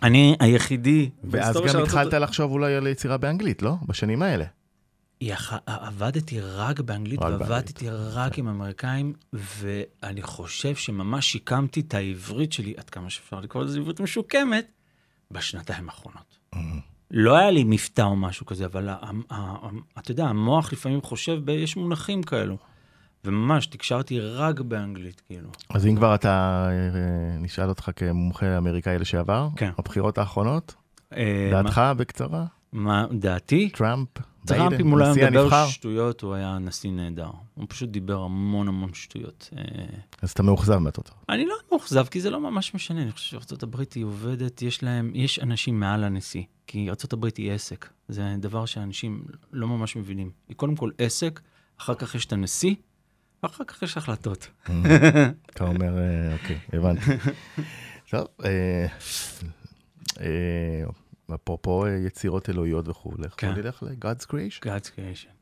אני 0.04 0.36
היחידי 0.40 1.10
ואז 1.24 1.58
גם 1.68 1.84
התחלת 1.84 2.14
לחשוב 2.14 2.52
אולי 2.52 2.76
על 2.76 2.88
יצירה 2.88 3.18
באנגלית, 3.18 3.62
לא? 3.62 3.76
בשנים 3.88 4.22
האלה. 4.22 4.46
יח... 5.22 5.54
עבדתי 5.66 6.40
רק 6.42 6.80
באנגלית, 6.80 7.20
רק 7.20 7.40
ועבדתי 7.40 7.90
רק 7.90 8.38
עם 8.38 8.48
אמריקאים, 8.48 9.14
ואני 9.34 10.22
חושב 10.22 10.76
שממש 10.76 11.32
שיקמתי 11.32 11.80
את 11.80 11.94
העברית 11.94 12.54
שלי, 12.54 12.74
עד 12.78 12.90
כמה 12.90 13.10
שאפשר 13.10 13.40
לקרוא 13.40 13.64
לזה 13.64 13.80
עברית 13.80 14.00
משוקמת, 14.00 14.68
בשנתיים 15.32 15.90
האחרונות. 15.90 16.38
לא 17.12 17.38
היה 17.38 17.52
לי 17.52 17.64
מבטא 17.64 18.02
או 18.02 18.16
משהו 18.16 18.46
כזה, 18.46 18.66
אבל 18.66 18.90
אתה 20.00 20.12
יודע, 20.12 20.26
המוח 20.26 20.74
לפעמים 20.74 21.02
חושב, 21.02 21.40
ב- 21.46 21.50
יש 21.50 21.78
מונחים 21.78 22.24
כאלו. 22.24 22.58
וממש 23.26 23.66
תקשרתי 23.68 24.20
רק 24.20 24.60
באנגלית, 24.60 25.22
כאילו. 25.26 25.50
אז 25.70 25.88
אם 25.88 25.96
כבר 25.96 26.16
אתה, 26.16 26.68
אה, 26.70 27.38
נשאל 27.40 27.70
אותך 27.70 27.90
כמומחה 27.96 28.58
אמריקאי 28.58 29.00
לשעבר, 29.00 29.48
כן. 29.56 29.72
הבחירות 29.78 30.18
האחרונות, 30.18 30.76
אה, 31.14 31.50
דעתך 31.52 31.82
בקצרה? 31.98 32.46
מה 32.74 33.06
דעתי? 33.12 33.70
טראמפ? 33.70 34.08
טראמפ, 34.48 34.80
אם 34.80 34.88
הוא 34.88 35.00
לא 35.00 35.06
היה 35.06 35.14
מדבר 35.14 35.42
הנבחר? 35.42 35.68
שטויות, 35.68 36.22
הוא 36.22 36.34
היה 36.34 36.58
נשיא 36.60 36.92
נהדר. 36.92 37.30
הוא 37.56 37.66
פשוט 37.70 37.90
דיבר 37.90 38.22
המון 38.22 38.68
המון 38.68 38.94
שטויות. 38.94 39.50
אה, 39.58 39.64
אז 40.22 40.32
אתה 40.32 40.44
מאוכזב 40.44 40.78
מהתוצאות. 40.78 41.26
אני 41.30 41.46
לא 41.46 41.56
מאוכזב, 41.72 42.06
כי 42.06 42.22
זה 42.22 42.30
לא 42.30 42.40
ממש 42.40 42.76
משנה. 42.76 43.02
אני 43.02 43.12
חושב 43.12 43.38
הברית 43.64 43.94
היא 43.94 44.06
עובדת, 44.06 44.62
יש 44.62 44.84
להם, 44.84 45.12
יש 45.16 45.40
אנשים 45.40 45.80
מעל 45.80 46.04
הנשיא. 46.04 46.44
כי 46.68 46.90
הברית 47.14 47.38
היא 47.38 47.52
עסק. 47.52 47.90
זה 48.08 48.36
דבר 48.38 48.66
שאנשים 48.66 49.26
לא 49.52 49.68
ממש 49.68 49.96
מבינים. 49.96 50.32
היא 50.48 50.56
קודם 50.56 50.76
כל 50.76 50.92
עסק, 50.98 51.40
אחר 51.80 51.94
כך 51.96 52.16
יש 52.16 52.26
את 52.26 52.34
הנשיא, 52.34 52.76
ואחר 53.44 53.64
כך 53.64 53.84
יש 53.84 53.98
החלטות. 53.98 54.48
אתה 55.50 55.64
אומר, 55.64 55.98
אה, 55.98 56.34
אוקיי, 56.34 56.60
הבנתי. 56.74 57.02
טוב, 58.10 58.28
אה, 58.46 58.88
אפרופו 61.36 61.86
אה, 61.86 61.92
יצירות 61.92 62.50
אלוהיות 62.50 62.88
וכולי, 62.88 63.28
כן. 63.38 63.54
בוא 63.54 63.62
נלך 63.62 63.84
ל-God's 63.84 64.26
Creation? 64.26 64.64
God's 64.64 64.88
creation. 64.88 65.38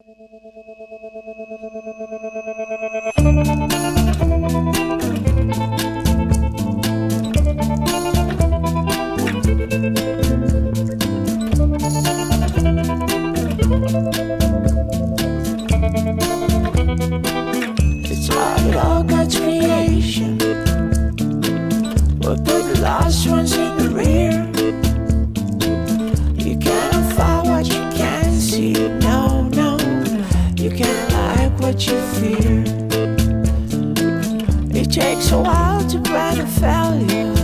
Takes 34.95 35.29
a 35.33 35.37
while 35.37 35.85
to 35.89 35.99
plan 35.99 36.39
a 36.39 36.47
failure. 36.47 37.35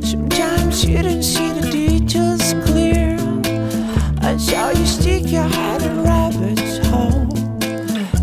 Sometimes 0.00 0.82
you 0.82 1.02
don't 1.02 1.22
see 1.22 1.52
the 1.52 1.68
details 1.70 2.54
clear. 2.64 3.18
And 4.22 4.40
so 4.40 4.70
you 4.70 4.86
stick 4.86 5.30
your 5.30 5.42
head 5.42 5.82
in 5.82 6.02
rabbit's 6.02 6.78
hole. 6.86 7.28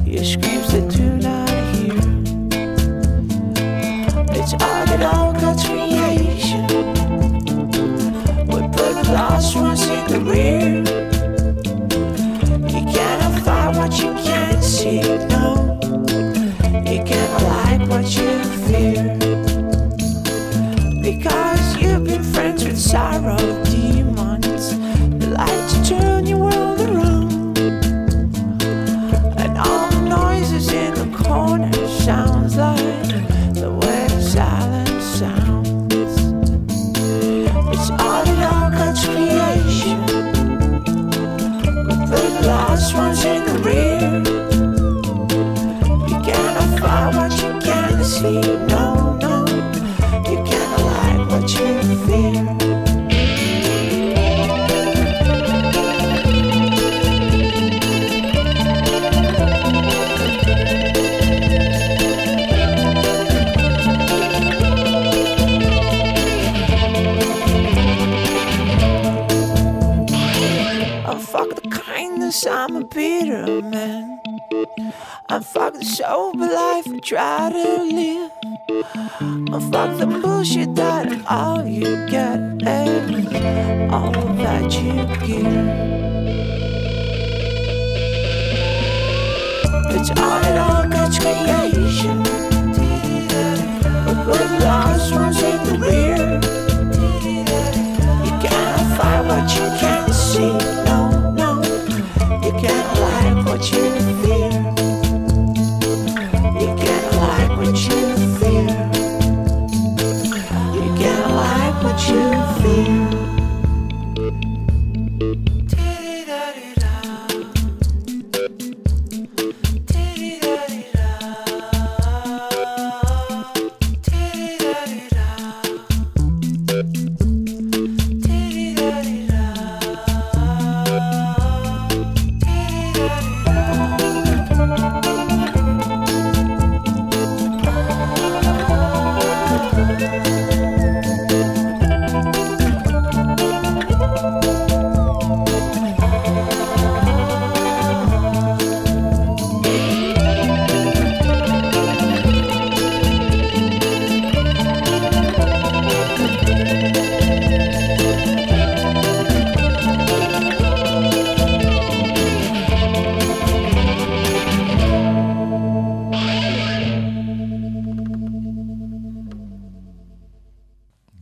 Your 0.03 0.23
screams 0.23 0.71
that 0.73 0.89
do 0.89 1.09
not 1.27 1.49
hear. 1.75 1.93
It's 4.33 4.53
all 4.53 4.85
that 4.89 5.03
all 5.03 5.33
God's 5.33 5.63
creation. 5.63 6.65
We 8.47 8.61
put 8.79 8.93
the 9.03 9.11
last 9.13 9.55
ones 9.55 9.87
in 9.87 10.07
the 10.07 10.19
rear. 10.21 11.04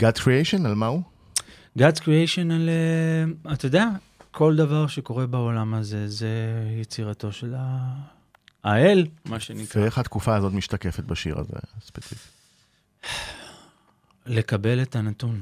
God 0.04 0.18
Creation, 0.18 0.66
על 0.66 0.76
מה 0.76 0.86
הוא? 0.88 1.02
God's 1.80 2.00
creation 2.00 2.52
על, 2.54 2.70
אה, 2.70 3.54
אתה 3.54 3.66
יודע, 3.66 3.88
כל 4.32 4.56
דבר 4.56 4.88
שקורה 4.88 5.28
בעולם 5.28 5.74
הזה, 5.74 6.08
זה 6.08 6.30
יצירתו 6.82 7.32
של 7.32 7.54
ה- 7.58 7.94
האל, 8.64 9.08
מה 9.26 9.40
שנקרא. 9.40 9.82
ואיך 9.82 9.98
התקופה 9.98 10.36
הזאת 10.36 10.54
משתקפת 10.54 11.04
בשיר 11.04 11.40
הזה, 11.40 11.54
ספציפית? 11.86 12.28
לקבל 14.26 14.82
את 14.82 14.96
הנתון. 14.96 15.42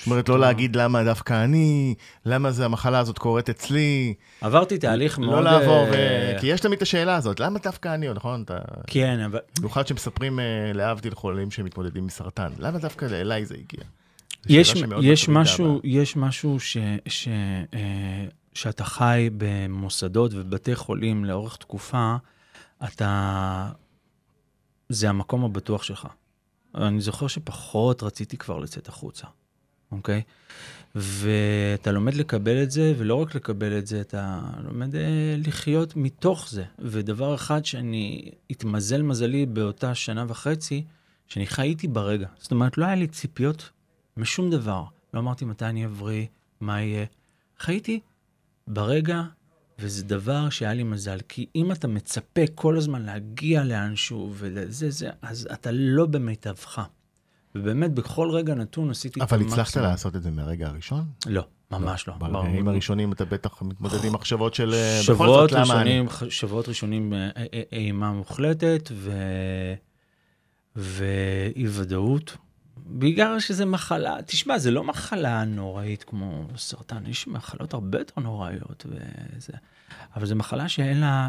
אה, 0.00 0.04
זאת 0.04 0.06
אומרת, 0.06 0.28
לא 0.28 0.40
להגיד 0.40 0.76
למה 0.76 1.04
דווקא 1.04 1.44
אני, 1.44 1.94
למה 2.26 2.50
זה 2.50 2.64
המחלה 2.64 2.98
הזאת 2.98 3.18
קורית 3.18 3.50
אצלי, 3.50 4.14
עברתי 4.40 4.78
תהליך 4.78 5.18
מאוד... 5.18 5.34
לא 5.34 5.40
לעבור, 5.40 5.86
ו... 5.90 5.92
אה, 5.92 6.36
כי 6.40 6.46
יש 6.46 6.60
תמיד 6.60 6.76
את 6.76 6.82
השאלה 6.82 7.16
הזאת, 7.16 7.40
למה 7.40 7.58
דווקא 7.58 7.94
אני, 7.94 8.08
נכון? 8.14 8.42
אתה... 8.42 8.58
כן, 8.86 9.20
אבל... 9.20 9.38
במיוחד 9.58 9.86
שמספרים 9.86 10.40
אה, 10.40 10.44
להבדיל 10.74 11.14
חולים 11.14 11.50
שמתמודדים 11.50 12.02
עם 12.02 12.08
סרטן, 12.08 12.48
למה 12.58 12.78
דווקא 12.78 13.04
אליי 13.04 13.46
זה 13.46 13.54
הגיע? 13.54 13.84
יש, 14.48 14.74
יש 15.02 15.28
משהו. 15.28 15.80
יש 15.84 16.16
משהו 16.16 16.60
ש, 16.60 16.76
ש, 17.06 17.28
אה, 17.74 18.24
שאתה 18.54 18.84
חי 18.84 19.30
במוסדות 19.36 20.34
ובבתי 20.34 20.74
חולים 20.74 21.24
לאורך 21.24 21.56
תקופה, 21.56 22.16
אתה... 22.84 23.68
זה 24.88 25.08
המקום 25.08 25.44
הבטוח 25.44 25.82
שלך. 25.82 26.06
אני 26.74 27.00
זוכר 27.00 27.26
שפחות 27.26 28.02
רציתי 28.02 28.36
כבר 28.36 28.58
לצאת 28.58 28.88
החוצה, 28.88 29.26
אוקיי? 29.92 30.22
ואתה 30.94 31.92
לומד 31.92 32.14
לקבל 32.14 32.62
את 32.62 32.70
זה, 32.70 32.94
ולא 32.98 33.14
רק 33.14 33.34
לקבל 33.34 33.78
את 33.78 33.86
זה, 33.86 34.00
אתה 34.00 34.40
לומד 34.64 34.96
אה, 34.96 35.36
לחיות 35.46 35.96
מתוך 35.96 36.48
זה. 36.50 36.64
ודבר 36.78 37.34
אחד 37.34 37.64
שאני, 37.64 38.30
התמזל 38.50 39.02
מזלי 39.02 39.46
באותה 39.46 39.94
שנה 39.94 40.24
וחצי, 40.28 40.84
שאני 41.26 41.46
חייתי 41.46 41.88
ברגע. 41.88 42.26
זאת 42.38 42.50
אומרת, 42.50 42.78
לא 42.78 42.84
היה 42.84 42.94
לי 42.94 43.06
ציפיות 43.06 43.70
משום 44.16 44.50
דבר. 44.50 44.84
לא 45.14 45.20
אמרתי 45.20 45.44
מתי 45.44 45.64
אני 45.64 45.84
אבריא, 45.84 46.26
מה 46.60 46.80
יהיה. 46.80 47.06
חייתי 47.58 48.00
ברגע, 48.66 49.22
וזה 49.78 50.04
דבר 50.04 50.50
שהיה 50.50 50.74
לי 50.74 50.82
מזל. 50.82 51.18
כי 51.28 51.46
אם 51.54 51.72
אתה 51.72 51.88
מצפה 51.88 52.40
כל 52.54 52.76
הזמן 52.76 53.02
להגיע 53.02 53.64
לאנשהו 53.64 54.32
ולזה, 54.36 54.90
זה, 54.90 55.10
אז 55.22 55.48
אתה 55.52 55.70
לא 55.72 56.06
במיטבך. 56.06 56.82
ובאמת, 57.54 57.94
בכל 57.94 58.30
רגע 58.30 58.54
נתון 58.54 58.90
עשיתי 58.90 59.20
את 59.20 59.22
אבל 59.22 59.38
המקסימום. 59.38 59.60
הצלחת 59.60 59.82
לעשות 59.82 60.16
את 60.16 60.22
זה 60.22 60.30
מהרגע 60.30 60.68
הראשון? 60.68 61.04
לא, 61.26 61.46
ממש 61.70 62.08
לא. 62.08 62.14
ברגעים 62.14 62.68
הראשונים 62.68 63.12
אתה 63.12 63.24
בטח 63.24 63.62
מתמודד 63.62 64.04
עם 64.04 64.12
מחשבות 64.12 64.54
של 64.54 64.74
אה, 64.74 65.02
שבועות? 65.02 65.52
ראשונים, 65.52 66.06
שבועות 66.28 66.68
ראשונים 66.68 67.12
אה, 67.12 67.30
אה, 67.36 67.62
אימה 67.72 68.12
מוחלטת. 68.12 68.90
ואי 70.76 71.68
ודאות. 71.68 72.36
בגלל 72.86 73.40
שזה 73.40 73.66
מחלה, 73.66 74.16
תשמע, 74.26 74.58
זה 74.58 74.70
לא 74.70 74.84
מחלה 74.84 75.44
נוראית 75.44 76.04
כמו 76.04 76.46
סרטן, 76.56 77.06
יש 77.06 77.28
מחלות 77.28 77.74
הרבה 77.74 77.98
יותר 77.98 78.20
נוראיות 78.20 78.86
וזה, 78.86 79.52
אבל 80.16 80.26
זו 80.26 80.36
מחלה 80.36 80.68
שאין 80.68 81.00
לה, 81.00 81.28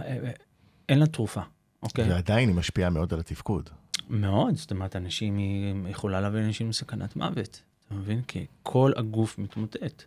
אין 0.90 1.00
לה 1.00 1.06
תרופה, 1.06 1.42
אוקיי? 1.84 2.10
ועדיין 2.10 2.50
היא 2.50 2.56
משפיעה 2.56 2.90
מאוד 2.90 3.14
על 3.14 3.20
התפקוד. 3.20 3.70
מאוד, 4.12 4.56
זאת 4.56 4.72
אומרת, 4.72 4.96
אנשים, 4.96 5.38
היא 5.38 5.76
יכולה 5.88 6.22
להביא 6.22 6.40
אנשים 6.40 6.70
לסכנת 6.70 7.16
מוות, 7.16 7.62
אתה 7.86 7.96
מבין? 7.96 8.22
כי 8.22 8.46
כל 8.64 8.92
הגוף 8.96 9.38
מתמוטט. 9.38 10.04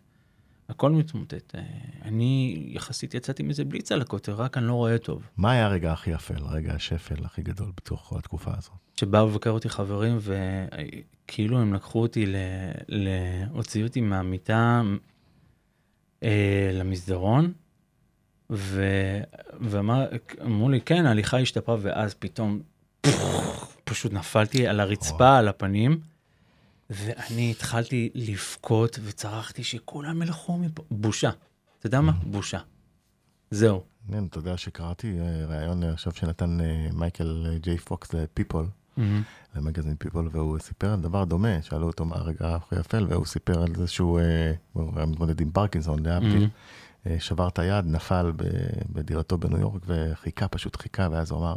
הכל 0.69 0.91
מתמוטט. 0.91 1.55
אה, 1.55 1.61
אני 2.01 2.63
יחסית 2.67 3.13
יצאתי 3.13 3.43
מזה 3.43 3.65
בלי 3.65 3.81
צלקות, 3.81 4.29
רק 4.29 4.57
אני 4.57 4.67
לא 4.67 4.73
רואה 4.73 4.97
טוב. 4.97 5.29
מה 5.37 5.51
היה 5.51 5.65
הרגע 5.65 5.93
הכי 5.93 6.15
אפל, 6.15 6.43
רגע 6.43 6.73
השפל 6.73 7.25
הכי 7.25 7.41
גדול 7.41 7.71
בתוך 7.77 8.13
התקופה 8.13 8.51
הזאת? 8.57 8.73
שבאו 8.99 9.27
לבקר 9.27 9.49
אותי 9.49 9.69
חברים, 9.69 10.17
וכאילו 10.21 11.59
הם 11.59 11.73
לקחו 11.73 12.01
אותי, 12.01 12.25
ל... 12.25 12.35
ל... 12.89 13.07
הוציאו 13.49 13.87
אותי 13.87 14.01
מהמיטה 14.01 14.81
אה, 16.23 16.69
למסדרון, 16.73 17.53
ו... 18.49 18.83
ואמרו 19.61 20.69
לי, 20.69 20.81
כן, 20.81 21.05
ההליכה 21.05 21.39
השתפרה, 21.39 21.77
ואז 21.81 22.13
פתאום 22.13 22.61
פשוט 23.95 24.13
נפלתי 24.13 24.67
על 24.67 24.79
הרצפה, 24.79 25.37
על 25.37 25.47
הפנים, 25.47 25.99
ואני 26.89 27.51
התחלתי 27.51 28.09
לבכות 28.15 28.99
וצרחתי 29.03 29.63
שכולם 29.63 30.21
ילכו 30.21 30.57
מפה. 30.57 30.83
בושה. 30.91 31.29
אתה 31.79 31.87
יודע 31.87 32.01
מה? 32.01 32.11
בושה. 32.11 32.59
זהו. 33.51 33.83
מעניין, 34.05 34.25
אתה 34.25 34.37
יודע 34.37 34.57
שקראתי 34.57 35.19
אה, 35.19 35.45
ראיון 35.45 35.83
אה, 35.83 35.89
עכשיו 35.93 36.13
שנתן 36.15 36.61
אה, 36.61 36.87
מייקל 36.93 37.57
ג'יי 37.61 37.77
פוקס 37.77 38.13
לפיפול, 38.13 38.67
למגזין 39.55 39.95
פיפול, 39.99 40.29
והוא 40.31 40.59
סיפר 40.59 40.93
על 40.93 41.01
דבר 41.01 41.23
דומה, 41.23 41.61
שאלו 41.61 41.87
אותו 41.87 42.05
מה 42.05 42.15
הרגע 42.15 42.55
הכי 42.55 42.79
אפל, 42.79 43.05
והוא 43.09 43.25
סיפר 43.25 43.61
על 43.63 43.75
זה 43.75 43.87
שהוא 43.87 44.19
הוא 44.73 44.91
היה 44.95 45.05
מתמודד 45.05 45.41
עם 45.41 45.51
פרקינסון, 45.51 46.05
להבדיל, 46.05 46.49
אה, 47.07 47.15
שבר 47.19 47.47
את 47.47 47.59
היד, 47.59 47.85
נפל 47.85 48.31
בדירתו 48.89 49.37
בניו 49.37 49.59
יורק, 49.59 49.81
וחיכה, 49.85 50.47
פשוט 50.47 50.75
חיכה, 50.75 51.07
ואז 51.11 51.31
הוא 51.31 51.39
אמר, 51.39 51.55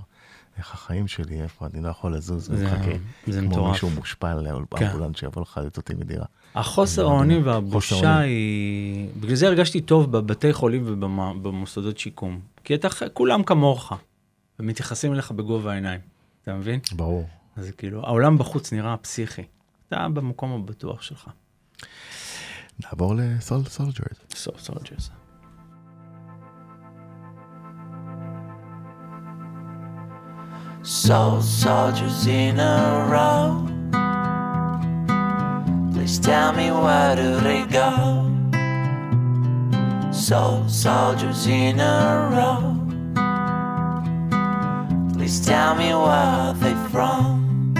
איך 0.58 0.74
החיים 0.74 1.08
שלי, 1.08 1.42
איפה 1.42 1.66
אני 1.66 1.82
לא 1.82 1.88
יכול 1.88 2.14
לזוז, 2.16 2.44
זה- 2.46 2.54
ומחכה, 2.54 2.90
זה 3.26 3.40
כמו 3.40 3.48
מטורף. 3.50 3.72
מישהו 3.72 3.90
מושפל, 3.90 4.46
כן. 4.76 4.86
אמבולנס 4.86 5.16
שיבוא 5.16 5.42
לחלץ 5.42 5.76
אותי 5.76 5.94
מדירה. 5.94 6.24
החוסר 6.54 7.02
לא 7.02 7.08
האונים 7.10 7.46
והבושה. 7.46 8.18
היא... 8.18 9.08
בגלל 9.20 9.34
זה 9.34 9.46
הרגשתי 9.46 9.80
טוב 9.80 10.12
בבתי 10.12 10.52
חולים 10.52 10.82
ובמוסדות 10.86 11.98
שיקום. 11.98 12.40
כי 12.64 12.74
אתה, 12.74 12.88
כולם 13.12 13.42
כמוך, 13.42 13.92
ומתייחסים 14.58 15.12
אליך 15.12 15.30
בגובה 15.32 15.72
העיניים, 15.72 16.00
אתה 16.42 16.54
מבין? 16.54 16.80
ברור. 16.92 17.28
אז 17.56 17.70
כאילו, 17.76 18.06
העולם 18.06 18.38
בחוץ 18.38 18.72
נראה 18.72 18.96
פסיכי. 18.96 19.42
אתה 19.88 20.06
במקום 20.14 20.52
הבטוח 20.52 21.02
שלך. 21.02 21.28
נעבור 22.84 23.14
ל 23.16 23.26
Soul 23.26 23.64
Soldiers. 23.64 24.18
Soul 24.34 24.60
Soldiers. 24.60 25.10
Soul 30.90 31.42
soldiers 31.42 32.26
in 32.26 32.58
a 32.58 33.06
row. 33.12 33.68
Please 35.92 36.18
tell 36.18 36.54
me 36.54 36.70
where 36.70 37.14
do 37.14 37.40
they 37.40 37.66
go? 37.66 38.24
soul 40.28 40.68
soldiers 40.68 41.46
in 41.46 41.78
a 41.80 42.28
row. 42.32 42.74
Please 45.14 45.44
tell 45.44 45.74
me 45.74 45.88
where 45.94 46.52
they 46.54 46.74
from. 46.90 47.74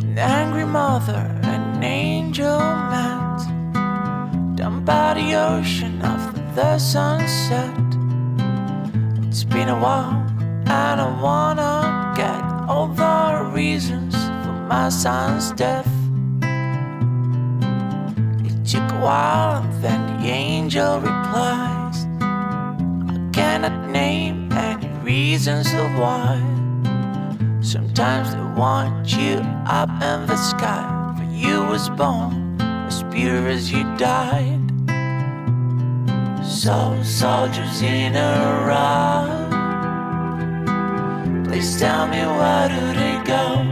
An 0.00 0.18
angry 0.18 0.64
mother, 0.64 1.38
an 1.42 1.82
angel 1.82 2.60
met, 2.92 3.38
down 4.56 4.84
by 4.84 5.14
the 5.14 5.34
ocean 5.34 6.00
after 6.02 6.40
the 6.54 6.78
sunset. 6.78 7.78
It's 9.26 9.44
been 9.44 9.68
a 9.68 9.78
while, 9.78 10.24
I 10.70 11.20
wanna 11.22 12.12
get 12.14 12.42
all 12.68 12.88
the 12.88 13.50
reasons 13.54 14.14
for 14.14 14.52
my 14.68 14.88
son's 14.90 15.52
death. 15.52 15.88
It 18.44 18.66
took 18.66 18.90
a 18.92 19.00
while, 19.00 19.62
and 19.62 19.82
then 19.82 20.20
the 20.20 20.28
angel 20.28 21.00
replies, 21.00 22.06
I 22.20 23.30
cannot 23.32 23.88
name 23.90 24.52
any 24.52 24.88
reasons 25.02 25.72
of 25.72 25.98
why. 25.98 26.38
Sometimes 27.60 28.34
they 28.34 28.42
want 28.56 29.12
you 29.16 29.40
up 29.66 29.90
in 30.02 30.26
the 30.26 30.36
sky, 30.36 31.14
for 31.16 31.24
you 31.34 31.64
was 31.64 31.88
born 31.90 32.60
as 32.60 33.02
pure 33.10 33.48
as 33.48 33.72
you 33.72 33.84
died. 33.96 34.60
So 36.44 37.00
soldiers 37.02 37.82
in 37.82 38.16
a. 38.16 39.47
Please 41.48 41.80
tell 41.80 42.06
me 42.06 42.18
where 42.18 42.68
do 42.68 42.92
they 42.92 43.16
go? 43.24 43.64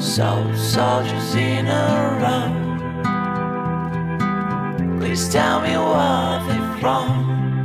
So 0.00 0.52
soldiers 0.56 1.34
in 1.36 1.68
a 1.68 2.18
row. 2.20 2.50
Please 4.98 5.28
tell 5.28 5.60
me 5.60 5.76
where 5.76 6.40
they 6.48 6.60
from. 6.80 7.62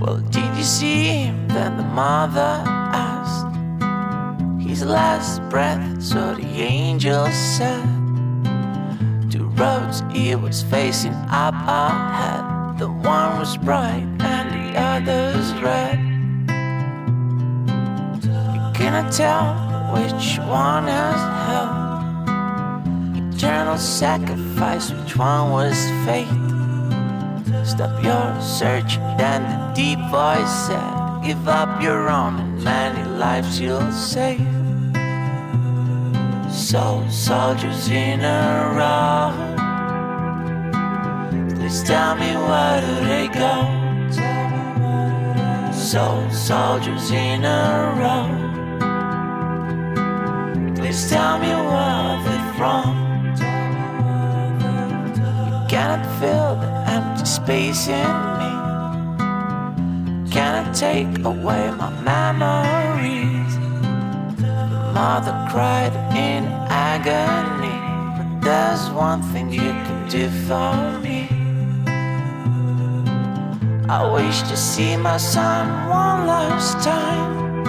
Well, 0.00 0.18
did 0.30 0.56
you 0.56 0.64
see 0.64 1.04
him? 1.04 1.48
Then 1.48 1.76
the 1.76 1.82
mother 1.82 2.64
asked. 2.64 3.46
His 4.66 4.82
last 4.84 5.42
breath, 5.50 6.02
so 6.02 6.34
the 6.34 6.46
angel 6.62 7.26
said. 7.26 7.84
Two 9.30 9.48
roads 9.50 10.02
he 10.10 10.34
was 10.34 10.62
facing 10.62 11.14
up 11.28 11.54
ahead. 11.54 12.78
The 12.78 12.88
one 12.88 13.38
was 13.38 13.58
bright 13.58 14.06
and 14.20 14.50
the 14.50 14.78
other's 14.80 15.52
red. 15.62 16.05
Cannot 18.86 19.10
tell 19.12 19.46
which 19.94 20.38
one 20.46 20.86
has 20.86 21.20
hell. 21.48 21.70
Eternal 23.34 23.78
sacrifice, 23.78 24.92
which 24.92 25.16
one 25.16 25.50
was 25.50 25.76
fate? 26.06 26.28
Stop 27.66 28.00
your 28.04 28.40
search, 28.40 28.98
then 29.18 29.42
the 29.42 29.58
deep 29.74 29.98
voice 30.08 30.52
said, 30.68 31.24
Give 31.24 31.48
up 31.48 31.82
your 31.82 32.08
own, 32.08 32.38
and 32.38 32.62
many 32.62 33.02
lives 33.18 33.58
you'll 33.58 33.90
save. 33.90 34.38
So, 36.48 37.04
soldiers 37.10 37.88
in 37.88 38.20
a 38.20 38.70
row, 38.78 39.32
please 41.56 41.82
tell 41.82 42.14
me 42.14 42.36
where 42.36 42.80
do 42.82 42.94
they 43.04 43.26
go? 43.34 43.66
So, 45.72 46.28
soldiers 46.30 47.10
in 47.10 47.44
a 47.44 47.92
row, 47.98 48.45
please 50.96 51.10
tell 51.10 51.38
me 51.38 51.48
where 51.48 52.22
they're 52.24 52.54
from. 52.56 52.88
You 55.50 55.66
cannot 55.68 56.04
fill 56.18 56.56
the 56.56 56.70
empty 56.88 57.26
space 57.26 57.88
in 57.88 58.12
me. 58.40 58.52
Cannot 60.30 60.74
take 60.74 61.18
away 61.24 61.70
my 61.82 61.90
memories. 62.12 63.54
The 64.40 64.92
mother 64.94 65.36
cried 65.50 65.94
in 66.16 66.44
agony. 66.70 67.78
But 68.16 68.28
there's 68.46 68.88
one 68.90 69.20
thing 69.32 69.52
you 69.52 69.72
can 69.86 70.08
do 70.08 70.30
for 70.46 70.98
me. 71.04 71.28
I 73.88 74.10
wish 74.14 74.40
to 74.50 74.56
see 74.56 74.96
my 74.96 75.18
son 75.18 75.90
one 75.90 76.26
last 76.26 76.82
time. 76.82 77.66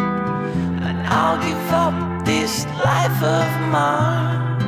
And 0.82 0.98
I'll 1.08 1.40
give 1.46 1.72
up 1.74 2.07
this 2.28 2.66
life 2.84 3.24
of 3.24 3.50
mine. 3.72 4.62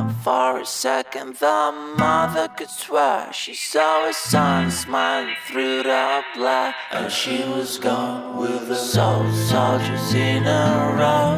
And 0.00 0.10
for 0.24 0.60
a 0.60 0.64
second, 0.64 1.36
the 1.36 1.72
mother 1.98 2.48
could 2.48 2.70
swear 2.70 3.30
she 3.34 3.52
saw 3.52 4.06
her 4.06 4.14
son 4.14 4.70
smiling 4.70 5.36
through 5.46 5.82
the 5.82 6.24
black. 6.34 6.74
And 6.90 7.12
she 7.12 7.44
was 7.44 7.76
gone 7.76 8.38
with 8.38 8.68
the 8.68 8.76
soul 8.76 9.30
soldiers 9.52 10.14
in 10.14 10.46
a 10.46 10.66
row. 11.00 11.30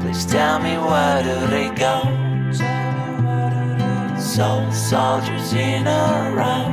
Please 0.00 0.26
tell 0.26 0.58
me 0.60 0.76
where 0.76 1.22
do 1.22 1.36
they 1.54 1.70
go? 1.86 1.96
Soul 4.20 4.70
soldiers 4.72 5.54
in 5.54 5.86
a 5.86 6.32
row. 6.40 6.68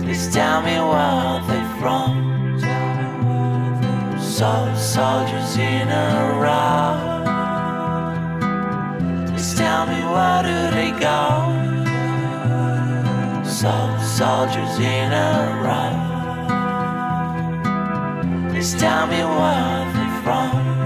Please 0.00 0.28
tell 0.34 0.60
me 0.60 0.76
where 0.90 1.40
they 1.48 1.64
from. 1.80 2.29
Soul 4.40 4.74
soldiers 4.74 5.56
in 5.58 5.88
a 5.90 6.32
row. 6.40 6.96
Please 9.28 9.54
tell 9.54 9.84
me 9.84 10.00
where 10.14 10.42
do 10.42 10.70
they 10.74 10.92
go? 10.98 11.44
Soul 13.44 13.98
soldiers 13.98 14.78
in 14.78 15.12
a 15.12 15.30
row. 15.66 15.92
Please 18.50 18.72
tell 18.80 19.06
me 19.08 19.18
where 19.18 19.92
they're 19.92 20.22
from. 20.22 20.79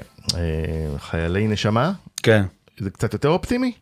כן. 0.00 0.38
אה, 0.38 0.98
חיילי 0.98 1.46
נשמה, 1.46 1.92
כן. 2.22 2.44
זה 2.78 2.90
קצת 2.90 3.12
יותר 3.12 3.28
אופטימי? 3.28 3.72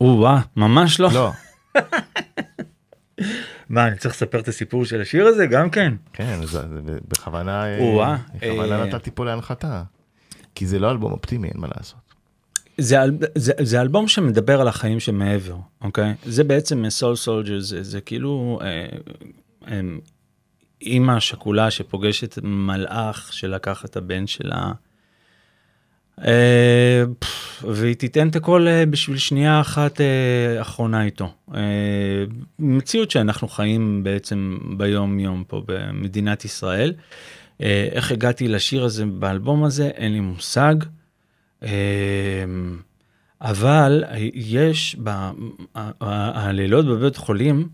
או-אה, 0.00 0.40
ממש 0.56 1.00
לא. 1.00 1.08
לא. 1.12 1.32
מה, 3.68 3.86
אני 3.86 3.96
צריך 3.96 4.14
לספר 4.14 4.40
את 4.40 4.48
הסיפור 4.48 4.84
של 4.84 5.00
השיר 5.00 5.26
הזה 5.26 5.46
גם 5.46 5.70
כן? 5.70 5.94
כן, 6.12 6.38
זה, 6.44 6.60
זה 6.86 6.98
בכוונה, 7.08 7.64
אה, 7.64 7.78
או-אה, 7.78 8.16
בכוונה 8.34 8.80
אה. 8.80 8.86
נתתי 8.86 9.10
פה 9.10 9.24
להנחתה. 9.24 9.82
כי 10.54 10.66
זה 10.66 10.78
לא 10.78 10.90
אלבום 10.90 11.12
אופטימי, 11.12 11.48
אין 11.48 11.60
מה 11.60 11.68
לעשות. 11.76 12.08
זה, 12.78 12.96
זה, 13.34 13.52
זה 13.60 13.80
אלבום 13.80 14.08
שמדבר 14.08 14.60
על 14.60 14.68
החיים 14.68 15.00
שמעבר, 15.00 15.56
אוקיי? 15.80 16.14
זה 16.24 16.44
בעצם 16.44 16.84
סול 16.88 17.16
סולג'ר, 17.16 17.60
זה, 17.60 17.82
זה 17.82 18.00
כאילו 18.00 18.58
אה, 18.62 18.86
אה, 19.68 19.80
אימא 20.82 21.20
שכולה 21.20 21.70
שפוגשת 21.70 22.38
מלאך 22.42 23.32
שלקח 23.32 23.84
את 23.84 23.96
הבן 23.96 24.26
שלה. 24.26 24.72
אה, 26.26 27.04
והיא 27.62 27.94
תיתן 27.94 28.28
את 28.28 28.36
הכל 28.36 28.68
אה, 28.68 28.86
בשביל 28.86 29.18
שנייה 29.18 29.60
אחת 29.60 30.00
אה, 30.00 30.60
אחרונה 30.60 31.04
איתו. 31.04 31.32
מציאות 32.58 33.10
שאנחנו 33.10 33.48
חיים 33.48 34.04
בעצם 34.04 34.58
ביום 34.76 35.18
יום 35.18 35.44
פה 35.46 35.62
במדינת 35.66 36.44
ישראל. 36.44 36.92
איך 37.92 38.12
הגעתי 38.12 38.48
לשיר 38.48 38.84
הזה 38.84 39.06
באלבום 39.06 39.64
הזה 39.64 39.88
אין 39.88 40.12
לי 40.12 40.20
מושג. 40.20 40.74
אבל 43.40 44.04
יש 44.34 44.96
ב- 45.04 45.30
הלילות 46.00 46.86
בבית 46.86 47.16
חולים 47.16 47.68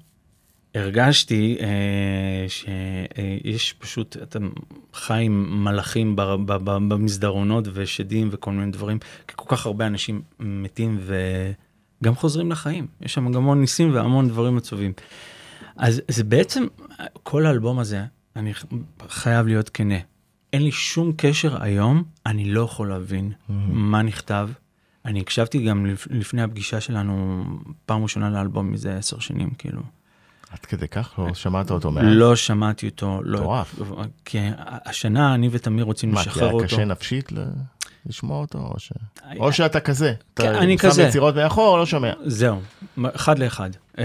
הרגשתי 0.75 1.57
אה, 1.61 1.67
שיש 2.49 3.73
פשוט 3.73 4.17
אתה 4.23 4.39
חי 4.95 5.23
עם 5.23 5.65
מלאכים 5.65 6.17
ב- 6.17 6.23
ב- 6.23 6.53
ב- 6.53 6.95
במסדרונות 6.95 7.65
ושדים 7.73 8.29
וכל 8.33 8.53
מיני 8.53 8.71
דברים 8.73 8.99
כי 9.29 9.35
כל 9.37 9.57
כך 9.57 9.67
הרבה 9.67 9.87
אנשים 9.87 10.23
מתים 10.41 10.99
וגם 12.01 12.15
חוזרים 12.15 12.51
לחיים 12.51 12.87
יש 13.01 13.15
שם 13.15 13.33
גם 13.33 13.43
המון 13.43 13.61
ניסים 13.61 13.95
והמון 13.95 14.29
דברים 14.29 14.57
עצובים. 14.57 14.93
אז 15.77 16.03
זה 16.09 16.25
בעצם 16.25 16.65
כל 17.23 17.47
האלבום 17.47 17.79
הזה 17.79 18.05
אני 18.37 18.53
חייב 19.09 19.47
להיות 19.47 19.69
כנה 19.69 19.99
אין 20.53 20.63
לי 20.63 20.73
שום 20.73 21.13
קשר 21.17 21.63
היום 21.63 22.05
אני 22.27 22.45
לא 22.45 22.61
יכול 22.61 22.89
להבין 22.89 23.33
מה 23.69 24.03
נכתב 24.03 24.49
אני 25.05 25.21
הקשבתי 25.21 25.65
גם 25.65 25.87
לפ- 25.87 26.07
לפני 26.11 26.43
הפגישה 26.43 26.81
שלנו, 26.81 27.45
פעם 27.87 28.03
ראשונה 28.03 28.31
לאלבום 28.31 28.73
מזה 28.73 28.97
עשר 28.97 29.19
שנים, 29.19 29.51
כאילו. 29.59 29.81
עד 30.55 30.67
כדי 30.67 30.89
כך 30.89 31.15
לא 31.19 31.35
שמעת 31.35 31.71
אותו 31.71 31.91
מאז? 31.91 32.05
לא 32.09 32.37
שמעתי 32.37 32.89
אותו, 32.89 33.21
לא... 33.25 33.41
מטורף. 33.41 33.75
כי 34.25 34.39
השנה 34.87 35.35
אני 35.35 35.49
ותמיר 35.53 35.85
רוצים 35.85 36.11
מה, 36.11 36.23
כי 36.23 36.29
לשחרר 36.29 36.45
היה 36.45 36.53
אותו. 36.53 36.65
קשה 36.65 36.85
נפשית 36.85 37.33
ל- 37.33 37.45
לשמוע 38.07 38.41
אותו, 38.41 38.59
או 38.59 38.79
ש... 38.79 38.93
או 39.39 39.53
שאתה 39.53 39.81
כזה. 39.81 40.13
כן, 40.37 40.51
אתה 40.51 40.59
אני 40.59 40.79
שם 40.79 40.89
כזה. 40.89 41.03
יצירות 41.03 41.35
מאחור, 41.37 41.79
לא 41.79 41.87
שומע. 41.87 42.13
זהו, 42.25 42.61
אחד 43.05 43.39
לאחד. 43.39 43.71
אה, 43.99 44.05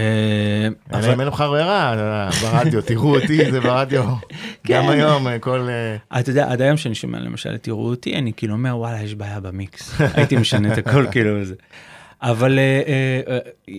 אבל- 0.92 1.12
אם 1.14 1.20
אין 1.20 1.28
לך 1.28 1.42
ברירה, 1.42 1.94
אה, 1.94 2.30
ברדיו, 2.42 2.82
תראו 2.82 3.16
אותי, 3.16 3.52
זה 3.52 3.62
ברדיו. 3.68 4.04
גם 4.04 4.18
כן. 4.84 4.90
היום, 4.90 5.28
אה, 5.28 5.40
כל... 5.40 5.68
אה, 6.12 6.20
אתה 6.20 6.30
יודע, 6.30 6.52
עד 6.52 6.62
היום 6.62 6.78
שאני 6.78 6.96
שומע 6.96 7.20
למשל 7.20 7.58
תראו 7.58 7.90
אותי, 7.90 8.16
אני 8.16 8.34
כאילו 8.34 8.54
אומר, 8.54 8.78
וואלה, 8.78 9.02
יש 9.02 9.16
בעיה 9.16 9.40
במיקס. 9.40 10.02
הייתי 10.14 10.36
משנה 10.38 10.74
את 10.74 10.88
הכל 10.88 11.06
כאילו 11.12 11.46
זה. 11.46 11.56
אבל 12.22 12.60
אה, 12.60 12.82
אה, 13.28 13.38
אה, 13.70 13.74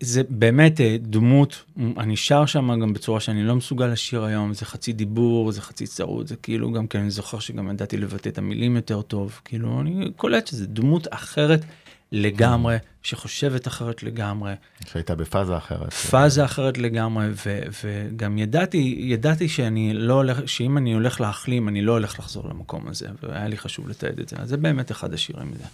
זה 0.00 0.22
באמת 0.28 0.80
אה, 0.80 0.96
דמות, 1.00 1.64
אני 1.98 2.16
שר 2.16 2.46
שם 2.46 2.80
גם 2.80 2.92
בצורה 2.92 3.20
שאני 3.20 3.42
לא 3.42 3.56
מסוגל 3.56 3.86
לשיר 3.86 4.24
היום, 4.24 4.54
זה 4.54 4.64
חצי 4.64 4.92
דיבור, 4.92 5.52
זה 5.52 5.60
חצי 5.60 5.86
צרוד, 5.86 6.26
זה 6.26 6.36
כאילו 6.36 6.72
גם 6.72 6.86
כן, 6.86 7.00
אני 7.00 7.10
זוכר 7.10 7.38
שגם 7.38 7.70
ידעתי 7.70 7.96
לבטא 7.96 8.28
את 8.28 8.38
המילים 8.38 8.76
יותר 8.76 9.02
טוב, 9.02 9.40
כאילו 9.44 9.80
אני 9.80 10.10
קולט 10.16 10.46
שזה 10.46 10.66
דמות 10.66 11.06
אחרת 11.10 11.64
לגמרי, 12.12 12.76
שחושבת 13.02 13.66
אחרת 13.66 14.02
לגמרי. 14.02 14.54
שהייתה 14.86 15.14
בפאזה 15.14 15.56
אחרת. 15.56 15.92
פאזה 15.92 16.44
אחרת 16.44 16.78
לגמרי, 16.78 17.26
ו- 17.46 17.62
וגם 17.84 18.38
ידעתי, 18.38 18.96
ידעתי 18.98 19.48
שאני 19.48 19.94
לא 19.94 20.14
הולך, 20.14 20.38
שאם 20.46 20.78
אני 20.78 20.92
הולך 20.92 21.20
להחלים, 21.20 21.68
אני 21.68 21.82
לא 21.82 21.92
הולך 21.92 22.18
לחזור 22.18 22.48
למקום 22.48 22.88
הזה, 22.88 23.08
והיה 23.22 23.48
לי 23.48 23.56
חשוב 23.56 23.88
לתעד 23.88 24.20
את 24.20 24.28
זה. 24.28 24.36
אז 24.38 24.48
זה 24.48 24.56
באמת 24.56 24.90
אחד 24.90 25.14
השירים 25.14 25.50
מזה. 25.50 25.64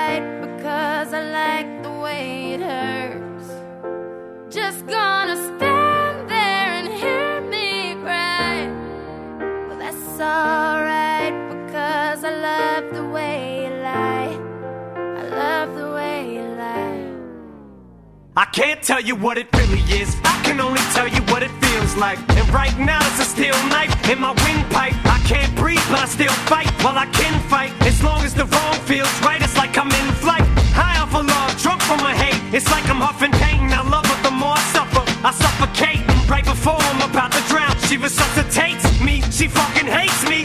can't 18.51 18.81
tell 18.81 18.99
you 18.99 19.15
what 19.15 19.37
it 19.37 19.47
really 19.55 19.79
is. 19.91 20.15
I 20.23 20.41
can 20.43 20.59
only 20.59 20.81
tell 20.93 21.07
you 21.07 21.21
what 21.31 21.41
it 21.41 21.51
feels 21.63 21.95
like. 21.95 22.19
And 22.35 22.47
right 22.49 22.77
now 22.77 22.99
it's 23.07 23.19
a 23.19 23.23
steel 23.23 23.55
knife 23.69 23.93
in 24.09 24.19
my 24.19 24.31
windpipe. 24.43 24.93
I 25.05 25.19
can't 25.25 25.55
breathe, 25.55 25.83
but 25.89 25.99
I 25.99 26.05
still 26.05 26.33
fight. 26.51 26.67
Well, 26.83 26.97
I 26.97 27.05
can 27.07 27.39
fight 27.47 27.71
as 27.81 28.03
long 28.03 28.23
as 28.23 28.33
the 28.33 28.45
wrong 28.45 28.75
feels 28.83 29.11
right. 29.21 29.41
It's 29.41 29.55
like 29.57 29.77
I'm 29.77 29.87
in 29.87 30.07
flight, 30.19 30.43
high 30.75 30.99
off 30.99 31.15
of 31.15 31.25
love, 31.25 31.61
drunk 31.61 31.81
from 31.81 31.99
my 31.99 32.13
hate. 32.13 32.39
It's 32.53 32.69
like 32.69 32.87
I'm 32.89 32.99
huffing 32.99 33.31
pain. 33.31 33.71
I 33.71 33.87
love 33.87 34.05
her 34.05 34.19
the 34.23 34.31
more 34.31 34.55
I 34.55 34.63
suffer. 34.75 35.03
I 35.23 35.31
suffocate 35.31 36.03
right 36.29 36.43
before 36.43 36.75
I'm 36.75 37.09
about 37.09 37.31
to 37.31 37.41
drown. 37.47 37.71
She 37.87 37.95
resuscitates 37.95 38.83
me. 38.99 39.21
She 39.31 39.47
fucking 39.47 39.87
hates 39.87 40.27
me, 40.27 40.40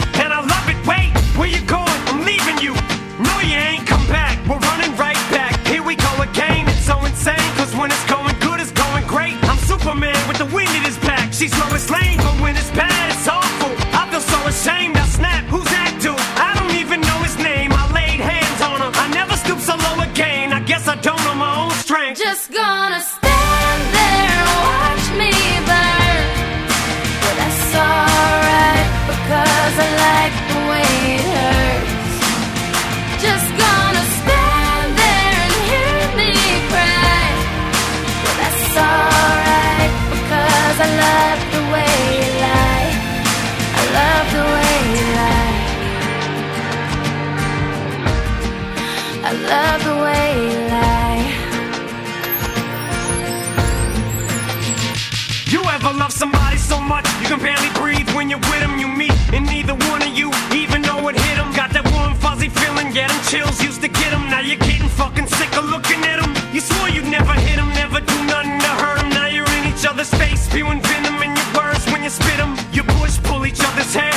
you're 58.36 58.50
with? 58.50 58.80
You 58.80 58.88
meet, 58.88 59.12
and 59.32 59.46
neither 59.46 59.74
one 59.74 60.02
of 60.02 60.12
you 60.12 60.30
even 60.52 60.82
know 60.82 61.08
it 61.08 61.16
hit 61.16 61.36
them. 61.36 61.52
Got 61.54 61.72
that 61.72 61.84
warm, 61.92 62.14
fuzzy 62.14 62.48
feeling, 62.48 62.92
get 62.92 63.08
them 63.08 63.20
chills, 63.28 63.62
used 63.62 63.80
to 63.82 63.88
get 63.88 64.10
them. 64.10 64.28
Now 64.28 64.40
you're 64.40 64.60
getting 64.60 64.88
fucking 64.88 65.26
sick 65.26 65.56
of 65.56 65.64
looking 65.64 66.04
at 66.04 66.20
them. 66.20 66.32
You 66.52 66.60
swore 66.60 66.88
you'd 66.88 67.08
never 67.08 67.32
hit 67.32 67.56
them, 67.56 67.68
never 67.70 68.00
do 68.00 68.16
nothing 68.26 68.58
to 68.60 68.72
hurt 68.82 68.98
them. 69.00 69.10
Now 69.10 69.26
you're 69.26 69.48
in 69.58 69.72
each 69.72 69.86
other's 69.86 70.12
face, 70.14 70.42
spewing 70.42 70.80
venom 70.80 71.16
in 71.22 71.32
your 71.34 71.50
words 71.56 71.84
when 71.90 72.02
you 72.02 72.10
spit 72.10 72.36
them. 72.36 72.56
You 72.72 72.82
push, 73.00 73.16
pull 73.22 73.46
each 73.46 73.60
other's 73.60 73.94
hair, 73.94 74.12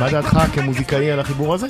מה 0.00 0.10
דעתך 0.10 0.38
כמוזיקאי 0.54 1.10
על 1.10 1.20
החיבור 1.20 1.54
הזה? 1.54 1.66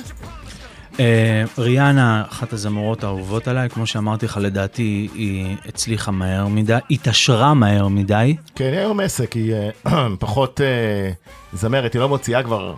אה, 0.99 1.43
ריאנה, 1.57 2.23
אחת 2.31 2.53
הזמרות 2.53 3.03
האהובות 3.03 3.47
עליי, 3.47 3.69
כמו 3.69 3.87
שאמרתי 3.87 4.25
לך, 4.25 4.37
לדעתי 4.41 5.07
היא 5.13 5.55
הצליחה 5.65 6.11
מהר 6.11 6.47
מדי, 6.47 6.77
התעשרה 6.91 7.53
מהר 7.53 7.87
מדי. 7.87 8.35
כן, 8.55 8.65
היא 8.65 8.79
היום 8.79 8.99
עסק, 8.99 9.33
היא 9.33 9.53
אה, 9.85 10.07
פחות 10.19 10.61
אה, 10.61 11.11
זמרת, 11.53 11.93
היא 11.93 11.99
לא 11.99 12.09
מוציאה 12.09 12.43
כבר 12.43 12.75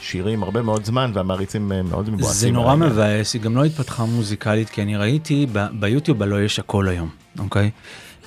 שירים 0.00 0.42
הרבה 0.42 0.62
מאוד 0.62 0.84
זמן, 0.84 1.10
והמעריצים 1.14 1.72
אה, 1.72 1.82
מאוד 1.82 2.10
מבואסים. 2.10 2.34
זה 2.34 2.50
נורא. 2.50 2.76
מבאס, 2.76 3.34
היא 3.34 3.42
גם 3.42 3.56
לא 3.56 3.64
התפתחה 3.64 4.04
מוזיקלית, 4.04 4.70
כי 4.70 4.82
אני 4.82 4.96
ראיתי 4.96 5.46
ביוטיוב 5.72 6.22
הלא 6.22 6.42
יש 6.42 6.58
הכל 6.58 6.88
היום, 6.88 7.08
אוקיי? 7.38 7.70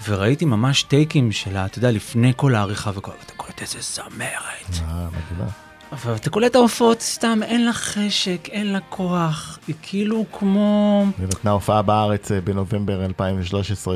וראיתי 0.07 0.45
ממש 0.45 0.83
טייקים 0.83 1.31
שלה, 1.31 1.65
אתה 1.65 1.77
יודע, 1.77 1.91
לפני 1.91 2.33
כל 2.35 2.55
העריכה 2.55 2.91
וכל... 2.95 3.11
אתה 3.25 3.33
קולט 3.37 3.61
איזה 3.61 3.77
זמרת. 3.81 4.81
אה, 4.81 5.07
מדהימה. 5.07 5.68
אבל 5.91 6.15
אתה 6.15 6.29
קולט 6.29 6.55
ההופעות 6.55 7.01
סתם, 7.01 7.39
אין 7.43 7.65
לה 7.65 7.73
חשק, 7.73 8.49
אין 8.51 8.73
לה 8.73 8.79
כוח, 8.89 9.59
היא 9.67 9.75
כאילו 9.81 10.25
כמו... 10.31 11.05
היא 11.19 11.27
נתנה 11.27 11.51
הופעה 11.51 11.81
בארץ 11.81 12.31
אה, 12.31 12.41
בנובמבר 12.41 13.05
2013, 13.05 13.95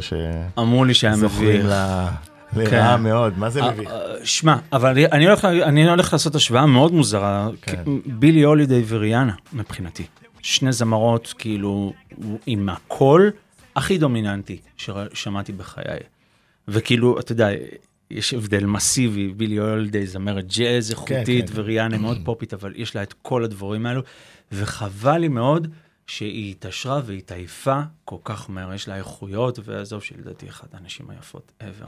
אמרו 0.60 0.86
לי 0.86 0.94
שהיה 0.94 1.16
מביך. 1.16 1.66
לה 1.66 2.10
לרעה 2.56 2.98
כן. 2.98 3.04
מאוד, 3.04 3.38
מה 3.39 3.50
זה 3.50 3.62
אה, 3.64 3.72
מביך? 3.72 3.89
אה, 3.91 4.00
שמע, 4.24 4.56
אבל 4.74 4.89
אני- 4.89 5.06
אני 5.06 5.26
הולך, 5.26 5.46
אני 5.46 5.89
הולך 5.89 6.14
לעשות 6.14 6.36
השוואה 6.36 6.66
מאוד 6.66 6.94
מוזרה, 6.94 7.48
כן. 7.62 7.84
בילי 8.06 8.41
הולידיי 8.44 8.84
וריאנה 8.88 9.34
מבחינתי. 9.54 10.04
שני 10.41 10.72
זמרות 10.72 11.34
כאילו 11.38 11.94
עם 12.46 12.70
הקול 12.70 13.32
הכי 13.76 13.98
דומיננטי 13.98 14.58
ששמעתי 14.78 15.52
בחיי. 15.52 16.00
וכאילו, 16.68 17.20
אתה 17.20 17.32
יודע, 17.32 17.48
יש 18.14 18.34
הבדל 18.34 18.66
מסיבי, 18.66 19.28
בילי 19.28 19.57
הולדיי 19.57 20.07
זמרת 20.07 20.47
ג'אז 20.57 20.91
איכותית, 20.91 21.49
כן. 21.49 21.53
וריאנה 21.55 21.97
מאוד 21.97 22.18
פופית, 22.26 22.53
אבל 22.53 22.74
יש 22.76 22.95
לה 22.95 23.03
את 23.03 23.14
כל 23.22 23.43
הדבורים 23.43 23.86
האלו, 23.86 24.01
וחבל 24.51 25.18
לי 25.18 25.28
מאוד 25.28 25.68
שהיא 26.07 26.51
התעשרה 26.51 27.01
והיא 27.05 27.18
התעייפה 27.18 27.80
כל 28.05 28.18
כך 28.24 28.49
מהר, 28.49 28.74
יש 28.74 28.88
לה 28.88 28.95
איכויות, 28.95 29.59
ועזוב 29.64 30.03
שלדעתי 30.03 30.49
אחת 30.49 30.74
הנשים 30.74 31.09
היפות 31.09 31.51
ever. 31.61 31.88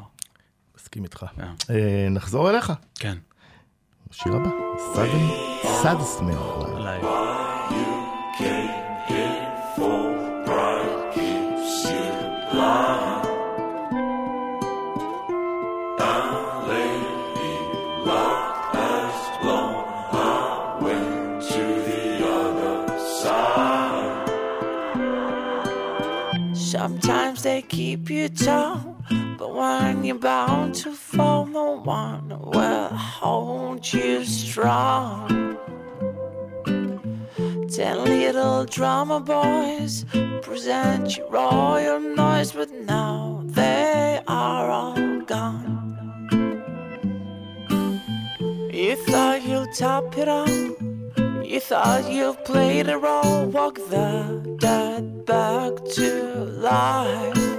מסכים 0.78 1.04
איתך. 1.04 1.26
כן. 1.36 1.74
אה, 1.76 2.08
נחזור 2.10 2.50
אליך. 2.50 2.74
כן, 2.96 3.18
השיר 4.12 4.34
הבא, 4.34 4.50
סאד 5.84 6.02
סמל. 6.02 6.36
עליי. 6.76 7.02
You 28.26 28.96
but 29.38 29.54
when 29.54 30.04
you're 30.04 30.18
bound 30.18 30.74
to 30.76 30.92
fall, 30.92 31.46
no 31.46 31.74
one 31.74 32.30
will 32.30 32.88
hold 32.88 33.94
you 33.94 34.26
strong. 34.26 35.58
Ten 37.70 38.04
little 38.06 38.66
drama 38.66 39.20
boys 39.20 40.06
present 40.42 41.18
you 41.18 41.28
royal 41.30 42.00
noise, 42.00 42.54
but 42.54 42.72
now 42.72 43.44
they 43.46 44.22
are 44.28 44.70
all 44.72 45.22
gone. 45.22 45.76
You 48.74 48.96
thought 48.96 49.44
you'd 49.44 49.74
top 49.76 50.18
it 50.18 50.28
up. 50.28 50.50
You 51.46 51.60
thought 51.60 52.10
you'd 52.10 52.44
played 52.44 52.90
a 52.90 52.98
role, 52.98 53.46
walk 53.46 53.76
the 53.76 54.58
dead 54.60 55.26
back 55.26 55.74
to 55.96 56.46
life. 56.46 57.55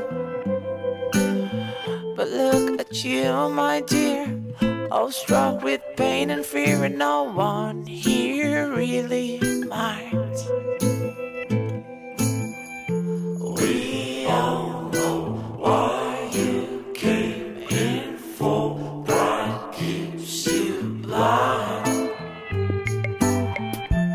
But 2.16 2.28
look 2.30 2.80
at 2.80 3.04
you, 3.04 3.50
my 3.50 3.82
dear, 3.82 4.42
all 4.90 5.10
struck 5.12 5.62
with 5.62 5.82
pain 5.98 6.30
and 6.30 6.46
fear, 6.46 6.84
and 6.84 6.96
no 6.96 7.24
one 7.24 7.84
here 7.84 8.72
really 8.72 9.38
minds. 9.66 10.48
We 13.60 14.26
all 14.28 14.88
know 14.94 15.56
why 15.58 16.30
you 16.32 16.86
came 16.94 17.58
in 17.68 18.16
for, 18.16 19.04
pride 19.04 19.74
keeps 19.74 20.46
you 20.46 20.98
blind. 21.02 22.12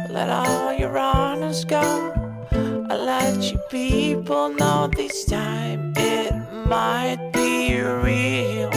Let 0.09 0.29
all 0.29 0.73
your 0.73 0.97
honors 0.97 1.65
go. 1.65 2.11
I 2.89 2.95
let 2.95 3.43
you 3.51 3.59
people 3.69 4.49
know 4.49 4.87
this 4.87 5.23
time 5.25 5.93
it 5.95 6.40
might 6.71 7.19
be 7.33 7.75
real. 7.83 8.71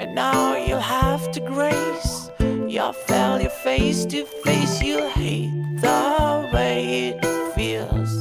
And 0.00 0.14
now 0.14 0.54
you'll 0.54 0.90
have 1.00 1.32
to 1.32 1.40
grace 1.40 2.30
your 2.68 2.92
failure 2.92 3.48
face 3.64 4.04
to 4.12 4.26
face. 4.44 4.82
You'll 4.82 5.08
hate 5.08 5.50
the 5.80 6.50
way 6.52 7.08
it 7.08 7.24
feels. 7.54 8.12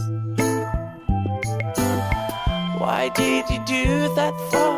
Why 2.80 3.12
did 3.14 3.50
you 3.50 3.62
do 3.66 4.16
that 4.16 4.36
for? 4.50 4.72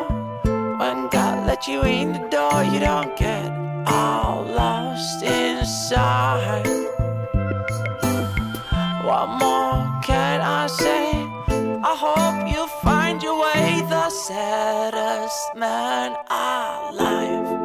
When 0.79 1.09
God 1.09 1.45
let 1.45 1.67
you 1.67 1.83
in 1.83 2.13
the 2.13 2.25
door, 2.37 2.63
you 2.63 2.79
don't 2.79 3.15
get 3.15 3.51
all 3.85 4.41
lost 4.45 5.21
inside. 5.21 6.96
Saddest 14.27 15.55
man 15.55 16.11
alive. 16.29 17.56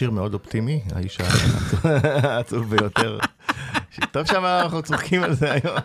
שיר 0.00 0.10
מאוד 0.10 0.34
אופטימי, 0.34 0.80
האיש 0.94 1.18
העצוב 1.84 2.70
ביותר. 2.76 3.18
טוב 4.12 4.26
שאנחנו 4.26 4.82
צוחקים 4.82 5.22
על 5.22 5.34
זה 5.34 5.52
היום. 5.52 5.76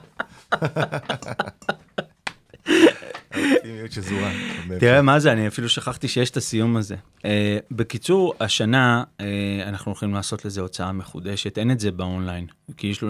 האופטימיות 3.32 3.91
שזורה. 3.91 4.32
תראה 4.80 5.01
מה 5.01 5.20
זה, 5.20 5.32
אני 5.32 5.47
אפילו 5.47 5.70
שכחתי 5.70 6.07
שיש 6.07 6.30
את 6.30 6.38
הסיום 6.38 6.78
הזה. 6.78 6.95
Uh, 7.18 7.24
בקיצור, 7.72 8.34
השנה 8.39 9.03
uh, 9.18 9.22
אנחנו 9.68 9.89
הולכים 9.91 10.13
לעשות 10.13 10.45
לזה 10.45 10.61
הוצאה 10.61 10.91
מחודשת, 10.91 11.57
אין 11.57 11.72
את 11.72 11.80
זה 11.80 11.91
באונליין. 11.91 12.47
כי 12.78 12.88
יש 12.88 13.01
לו, 13.01 13.09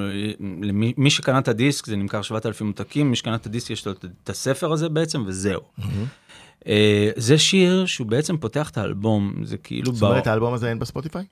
למי, 0.61 0.93
מי 0.97 1.09
שקנה 1.09 1.39
את 1.39 1.47
הדיסק 1.47 1.85
זה 1.85 1.95
נמכר 1.95 2.21
7,000 2.21 2.67
עותקים, 2.67 3.09
מי 3.09 3.15
שקנה 3.15 3.35
את 3.35 3.45
הדיסק 3.45 3.69
יש 3.69 3.87
לו 3.87 3.91
את 3.91 4.29
הספר 4.29 4.71
הזה 4.71 4.89
בעצם, 4.89 5.23
וזהו. 5.27 5.61
Uh, 6.65 6.67
זה 7.15 7.37
שיר 7.37 7.85
שהוא 7.85 8.07
בעצם 8.07 8.37
פותח 8.37 8.69
את 8.69 8.77
האלבום, 8.77 9.33
זה 9.43 9.57
כאילו... 9.57 9.93
זאת 9.93 10.09
אומרת, 10.09 10.27
האלבום 10.27 10.53
הזה 10.53 10.69
אין 10.69 10.79
בספוטיפיי? 10.79 11.25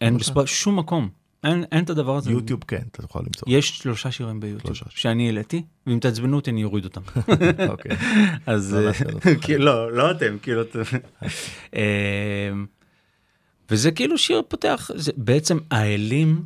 אין 0.00 0.18
בספוט, 0.18 0.46
שום 0.46 0.78
מקום. 0.78 1.08
אין, 1.44 1.64
אין 1.72 1.84
את 1.84 1.90
הדבר 1.90 2.16
הזה. 2.16 2.30
יוטיוב 2.30 2.64
כן, 2.68 2.82
אתה 2.90 3.04
יכול 3.04 3.22
למצוא. 3.26 3.48
יש 3.50 3.68
שלושה 3.68 4.10
שירים 4.10 4.40
ביוטיוב 4.40 4.74
שלושה. 4.74 4.96
שאני 5.00 5.26
העליתי, 5.26 5.62
ואם 5.86 5.98
תעצבנו 5.98 6.36
אותי 6.36 6.50
אני 6.50 6.64
אוריד 6.64 6.84
אותם. 6.84 7.00
אוקיי. 7.68 7.96
אז 8.46 8.74
לא 8.74 8.90
אה, 9.26 9.58
לא, 9.58 9.92
לא 9.92 10.10
אתם, 10.10 10.36
כאילו, 10.42 10.62
וזה 13.70 13.90
כאילו 13.90 14.18
שיר 14.18 14.42
פותח, 14.48 14.90
זה 14.94 15.12
בעצם 15.16 15.58
האלים, 15.70 16.42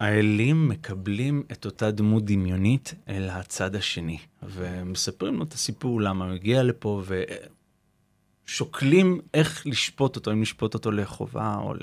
האלים 0.00 0.68
מקבלים 0.68 1.42
את 1.52 1.64
אותה 1.66 1.90
דמות 1.90 2.24
דמיונית 2.24 2.94
אל 3.08 3.28
הצד 3.30 3.76
השני, 3.76 4.18
ומספרים 4.42 5.34
לו 5.36 5.44
את 5.44 5.52
הסיפור 5.52 6.00
למה 6.00 6.24
הוא 6.24 6.34
הגיע 6.34 6.62
לפה, 6.62 7.02
ושוקלים 8.50 9.20
איך 9.34 9.66
לשפוט 9.66 10.16
אותו, 10.16 10.32
אם 10.32 10.42
לשפוט 10.42 10.74
אותו 10.74 10.90
לחובה 10.90 11.56
או 11.58 11.74
ל... 11.74 11.78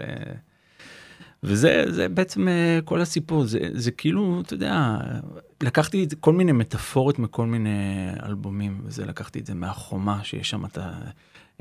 וזה 1.43 1.85
זה 1.89 2.09
בעצם 2.09 2.47
אה, 2.47 2.79
כל 2.85 3.01
הסיפור, 3.01 3.45
זה, 3.45 3.59
זה 3.73 3.91
כאילו, 3.91 4.41
אתה 4.41 4.53
יודע, 4.53 4.97
לקחתי 5.63 6.03
את 6.03 6.13
כל 6.19 6.33
מיני 6.33 6.51
מטאפורות 6.51 7.19
מכל 7.19 7.45
מיני 7.45 8.09
אלבומים, 8.23 8.81
וזה 8.83 9.05
לקחתי 9.05 9.39
את 9.39 9.45
זה 9.45 9.53
מהחומה, 9.53 10.23
שיש 10.23 10.49
שם 10.49 10.65
את, 10.65 10.77
ה, 10.77 10.91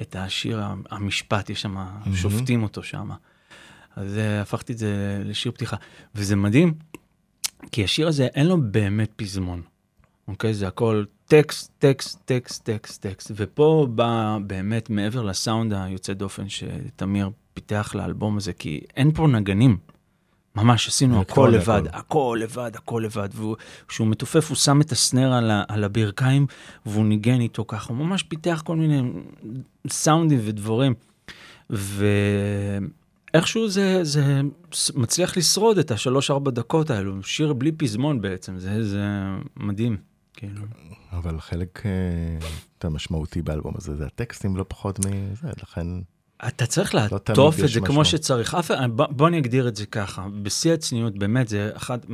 את 0.00 0.16
השיר, 0.16 0.62
המשפט, 0.90 1.50
יש 1.50 1.62
שם, 1.62 1.76
שופטים 2.14 2.62
אותו 2.62 2.82
שם. 2.82 3.10
אז 3.96 4.18
אה, 4.18 4.40
הפכתי 4.40 4.72
את 4.72 4.78
זה 4.78 5.22
לשיר 5.24 5.52
פתיחה, 5.52 5.76
וזה 6.14 6.36
מדהים, 6.36 6.74
כי 7.72 7.84
השיר 7.84 8.08
הזה 8.08 8.26
אין 8.26 8.46
לו 8.46 8.56
באמת 8.62 9.12
פזמון, 9.16 9.62
אוקיי? 10.28 10.54
זה 10.54 10.68
הכל 10.68 11.04
טקסט, 11.26 11.72
טקסט, 11.78 12.20
טקסט, 12.24 12.64
טקסט, 12.64 13.02
טקסט, 13.02 13.30
ופה 13.34 13.86
בא 13.90 14.38
באמת 14.46 14.90
מעבר 14.90 15.22
לסאונד 15.22 15.72
היוצא 15.72 16.12
דופן 16.12 16.48
שתמיר 16.48 17.30
פיתח 17.54 17.94
לאלבום 17.94 18.36
הזה, 18.36 18.52
כי 18.52 18.80
אין 18.96 19.12
פה 19.12 19.26
נגנים. 19.26 19.76
ממש 20.56 20.88
עשינו 20.88 21.20
הכל 21.20 21.54
אלקטרוני 21.54 21.56
לבד, 21.56 21.88
הכל. 21.88 21.98
הכל 21.98 22.38
לבד, 22.42 22.70
הכל 22.74 23.02
לבד, 23.04 23.28
וכשהוא 23.84 24.08
מתופף 24.08 24.48
הוא 24.48 24.56
שם 24.56 24.80
את 24.80 24.92
הסנר 24.92 25.32
על, 25.32 25.50
ה, 25.50 25.64
על 25.68 25.84
הברכיים 25.84 26.46
והוא 26.86 27.06
ניגן 27.06 27.40
איתו 27.40 27.64
ככה, 27.68 27.92
הוא 27.92 27.96
ממש 27.96 28.22
פיתח 28.22 28.62
כל 28.64 28.76
מיני 28.76 29.02
סאונדים 29.88 30.38
ודברים. 30.44 30.94
ואיכשהו 31.70 33.68
זה, 33.68 34.04
זה 34.04 34.40
מצליח 34.94 35.36
לשרוד 35.36 35.78
את 35.78 35.90
השלוש-ארבע 35.90 36.50
דקות 36.50 36.90
האלו, 36.90 37.22
שיר 37.22 37.52
בלי 37.52 37.72
פזמון 37.72 38.20
בעצם, 38.20 38.58
זה, 38.58 38.84
זה 38.84 39.04
מדהים, 39.56 39.96
כאילו. 40.36 40.62
אבל 41.12 41.40
חלק 41.40 41.82
אה, 41.86 41.90
יותר 42.74 42.88
משמעותי 42.88 43.42
באלבום 43.42 43.74
הזה 43.78 43.96
זה 43.96 44.06
הטקסטים 44.06 44.56
לא 44.56 44.64
פחות 44.68 44.98
מזה, 44.98 45.48
לכן 45.62 45.86
אתה 46.48 46.66
צריך 46.66 46.94
לא 46.94 47.00
לעטוף 47.00 47.54
תמיד 47.54 47.64
את 47.64 47.70
זה 47.70 47.80
כמו. 47.80 48.04
שצריך. 48.04 48.54
אף, 48.54 48.70
בוא, 48.90 49.06
בוא 49.10 49.28
אני 49.28 49.38
אגדיר 49.38 49.68
את 49.68 49.76
זה 49.76 49.86
ככה, 49.86 50.26
בשיא 50.42 50.72
הצניעות, 50.72 51.18
באמת, 51.18 51.48
זה 51.48 51.70
אחת, 51.74 52.06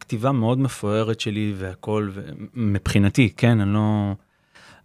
כתיבה 0.00 0.32
מאוד 0.32 0.58
מפוארת 0.58 1.20
שלי 1.20 1.54
והכל, 1.56 2.10
ו- 2.14 2.30
מבחינתי, 2.54 3.32
כן, 3.36 3.60
אני 3.60 3.74
לא... 3.74 4.12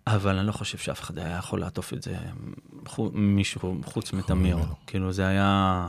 אבל 0.08 0.38
אני 0.38 0.48
לא 0.48 0.52
חושב 0.52 0.78
שאף 0.78 1.02
אחד 1.02 1.18
היה 1.18 1.38
יכול 1.38 1.60
לעטוף 1.60 1.94
את 1.94 2.04
זה, 2.04 2.16
חו, 2.86 3.12
מישהו 3.14 3.78
חוץ 3.86 4.14
מתמיר. 4.14 4.58
כאילו, 4.88 5.12
זה 5.12 5.28
היה... 5.28 5.88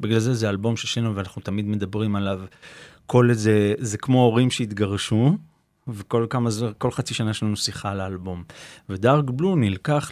בגלל 0.00 0.18
זה 0.18 0.34
זה 0.34 0.48
אלבום 0.48 0.76
ששנינו 0.76 1.16
ואנחנו 1.16 1.42
תמיד 1.42 1.66
מדברים 1.66 2.16
עליו. 2.16 2.40
כל 3.06 3.30
איזה, 3.30 3.74
זה 3.78 3.98
כמו 3.98 4.22
הורים 4.22 4.50
שהתגרשו, 4.50 5.36
וכל 5.88 6.26
כמה 6.30 6.50
זמן, 6.50 6.70
כל 6.78 6.90
חצי 6.90 7.14
שנה 7.14 7.30
יש 7.30 7.42
לנו 7.42 7.56
שיחה 7.56 7.90
על 7.90 8.00
האלבום. 8.00 8.44
ודארק 8.88 9.24
בלו 9.30 9.56
נלקח 9.56 10.10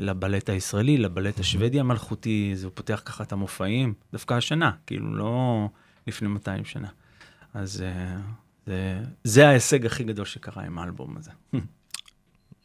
לבלט 0.00 0.48
הישראלי, 0.50 0.98
לבלט 0.98 1.40
השוודי 1.40 1.80
המלכותי, 1.80 2.52
זה 2.54 2.70
פותח 2.70 3.02
ככה 3.04 3.24
את 3.24 3.32
המופעים, 3.32 3.94
דווקא 4.12 4.34
השנה, 4.34 4.70
כאילו 4.86 5.14
לא 5.16 5.68
לפני 6.06 6.28
200 6.28 6.64
שנה. 6.64 6.88
אז 7.54 7.82
אה, 7.82 8.16
זה, 8.66 9.00
זה 9.24 9.48
ההישג 9.48 9.86
הכי 9.86 10.04
גדול 10.04 10.24
שקרה 10.24 10.64
עם 10.64 10.78
האלבום 10.78 11.16
הזה. 11.16 11.30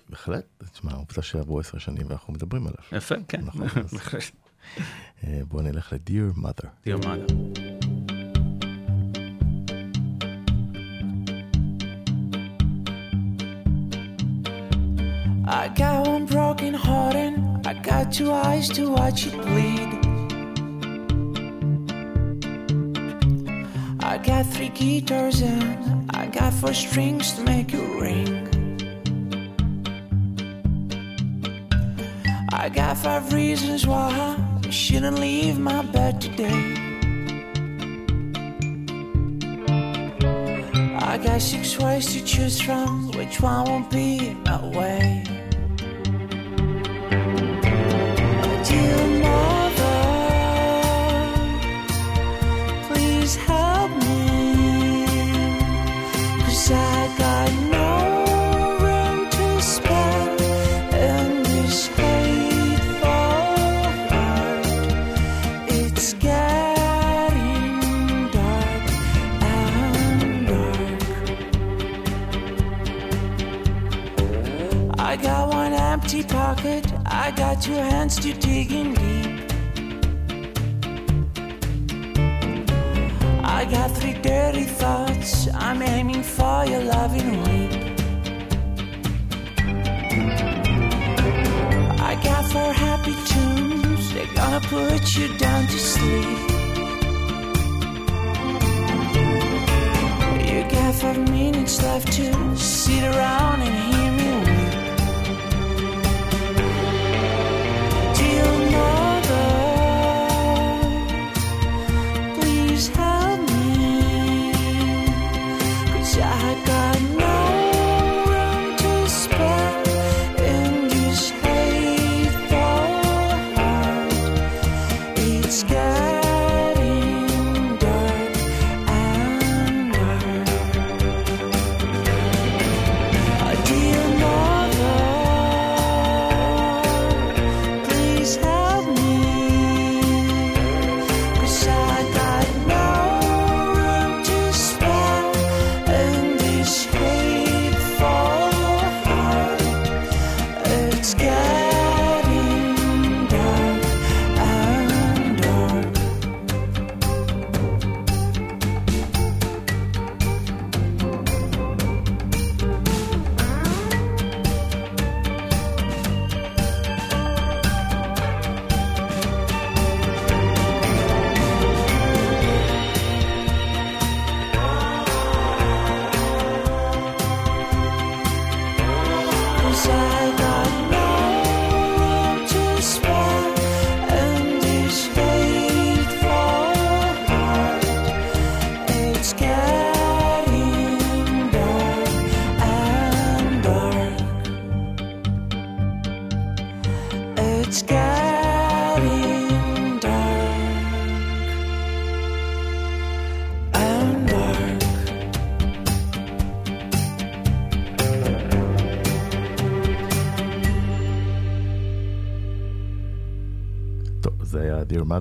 בהחלט, 0.09 0.45
תשמע, 0.73 0.91
העובדה 0.91 1.21
שעברו 1.21 1.59
עשר 1.59 1.77
שנים 1.77 2.07
ואנחנו 2.09 2.33
מדברים 2.33 2.67
עליו. 2.67 2.77
יפה, 2.91 3.15
כן. 3.27 3.41
נכון, 3.43 3.67
אז- 3.83 3.99
אה, 5.23 5.41
בוא 5.47 5.61
נלך 5.61 5.93
ל-Dear 5.93 6.37
Mother. 6.39 6.67
Dear 6.87 7.03
Mother. 7.03 7.74
Got 15.75 16.07
one 16.07 16.25
broken 16.25 16.73
heart 16.73 17.15
and 17.15 17.67
I 17.67 17.73
got 17.73 18.13
two 18.13 18.31
eyes 18.31 18.69
to 18.69 18.89
watch 18.89 19.27
it 19.27 19.33
bleed. 19.33 19.91
I 23.99 24.17
got 24.17 24.45
three 24.45 24.69
guitars 24.69 25.41
and 25.41 26.09
I 26.11 26.27
got 26.27 26.53
four 26.53 26.73
strings 26.73 27.33
to 27.33 27.43
make 27.43 27.73
it 27.73 28.01
ring. 28.01 28.47
I 32.53 32.69
got 32.69 32.97
five 32.97 33.33
reasons 33.33 33.85
why 33.85 34.37
I 34.63 34.69
shouldn't 34.69 35.19
leave 35.19 35.59
my 35.59 35.81
bed 35.81 36.21
today. 36.21 36.73
I 41.11 41.17
got 41.17 41.41
six 41.41 41.77
ways 41.77 42.13
to 42.13 42.23
choose 42.23 42.61
from, 42.61 43.11
which 43.11 43.41
one 43.41 43.65
won't 43.65 43.91
be 43.91 44.33
my 44.45 44.65
way? 44.67 45.34
Got 77.55 77.63
two 77.63 77.73
hands 77.73 78.15
to 78.19 78.33
dig 78.33 78.71
in 78.71 78.93
deep. 78.93 79.51
I 83.43 83.65
got 83.71 83.91
three 83.91 84.13
dirty 84.21 84.63
thoughts, 84.63 85.47
I'm 85.53 85.81
aiming 85.81 86.23
for 86.23 86.65
your 86.65 86.83
loving 86.83 87.31
weep. 87.43 87.71
I 92.09 92.19
got 92.23 92.45
four 92.51 92.73
happy 92.73 93.15
tunes, 93.31 94.13
they're 94.13 94.33
gonna 94.35 94.61
put 94.61 95.15
you 95.15 95.37
down 95.37 95.67
to 95.67 95.79
sleep. 95.79 96.39
You 100.49 100.59
got 100.75 100.95
five 100.95 101.29
minutes 101.29 101.81
left 101.81 102.11
to 102.13 102.57
sit 102.57 103.03
around 103.03 103.61
and 103.61 103.75
hear 103.93 104.11
me 104.11 104.44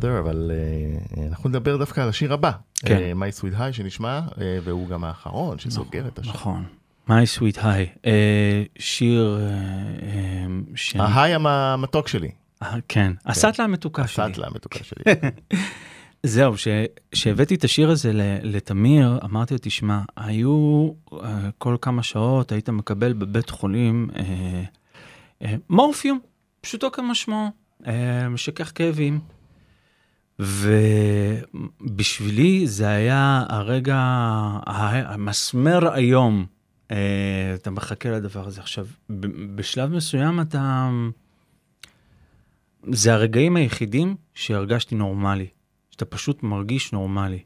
Mother, 0.02 0.18
אבל 0.20 0.50
אה, 1.16 1.26
אנחנו 1.28 1.48
נדבר 1.48 1.76
דווקא 1.76 2.00
על 2.00 2.08
השיר 2.08 2.32
הבא, 2.32 2.50
כן. 2.84 2.96
אה, 2.96 3.12
My 3.12 3.40
Sweet 3.40 3.58
High 3.58 3.72
שנשמע, 3.72 4.20
אה, 4.40 4.58
והוא 4.64 4.88
גם 4.88 5.04
האחרון 5.04 5.58
שסוגר 5.58 6.08
את 6.08 6.18
השיר. 6.18 6.32
נכון. 6.32 6.64
My 7.08 7.12
Sweet 7.38 7.56
High, 7.56 7.98
אה, 8.06 8.62
שיר 8.78 9.38
אה, 9.40 9.46
אה, 10.06 10.46
ש... 10.74 10.96
ההיי 10.96 11.34
המ- 11.34 11.46
המתוק 11.46 12.08
שלי, 12.08 12.30
אה, 12.62 12.76
כן, 12.88 13.12
הסאטלה 13.26 13.64
המתוקה 13.64 14.06
שלי. 14.06 14.24
הסאטלה 14.24 14.46
המתוקה 14.46 14.78
שלי. 14.84 15.04
זהו, 16.22 16.54
כשהבאתי 17.12 17.54
את 17.54 17.64
השיר 17.64 17.90
הזה 17.90 18.10
לתמיר, 18.42 19.18
אמרתי 19.24 19.54
לו, 19.54 19.60
תשמע, 19.62 20.00
היו 20.16 20.88
אה, 21.12 21.18
כל 21.58 21.76
כמה 21.80 22.02
שעות, 22.02 22.52
היית 22.52 22.68
מקבל 22.68 23.12
בבית 23.12 23.50
חולים 23.50 24.10
מורפיום, 25.70 26.18
פשוטו 26.60 26.92
כמשמעו, 26.92 27.48
משכך 28.30 28.72
כאבים. 28.74 29.20
ובשבילי 31.80 32.26
זה 32.66 32.88
היה 32.88 33.44
הרגע, 33.48 33.96
המסמר 35.06 35.92
היום, 35.92 36.46
אה, 36.90 36.96
אתה 37.54 37.70
מחכה 37.70 38.10
לדבר 38.10 38.46
הזה. 38.46 38.60
עכשיו, 38.60 38.86
בשלב 39.54 39.92
מסוים 39.92 40.40
אתה... 40.40 40.90
זה 42.92 43.14
הרגעים 43.14 43.56
היחידים 43.56 44.16
שהרגשתי 44.34 44.94
נורמלי, 44.94 45.46
שאתה 45.90 46.04
פשוט 46.04 46.42
מרגיש 46.42 46.92
נורמלי. 46.92 47.38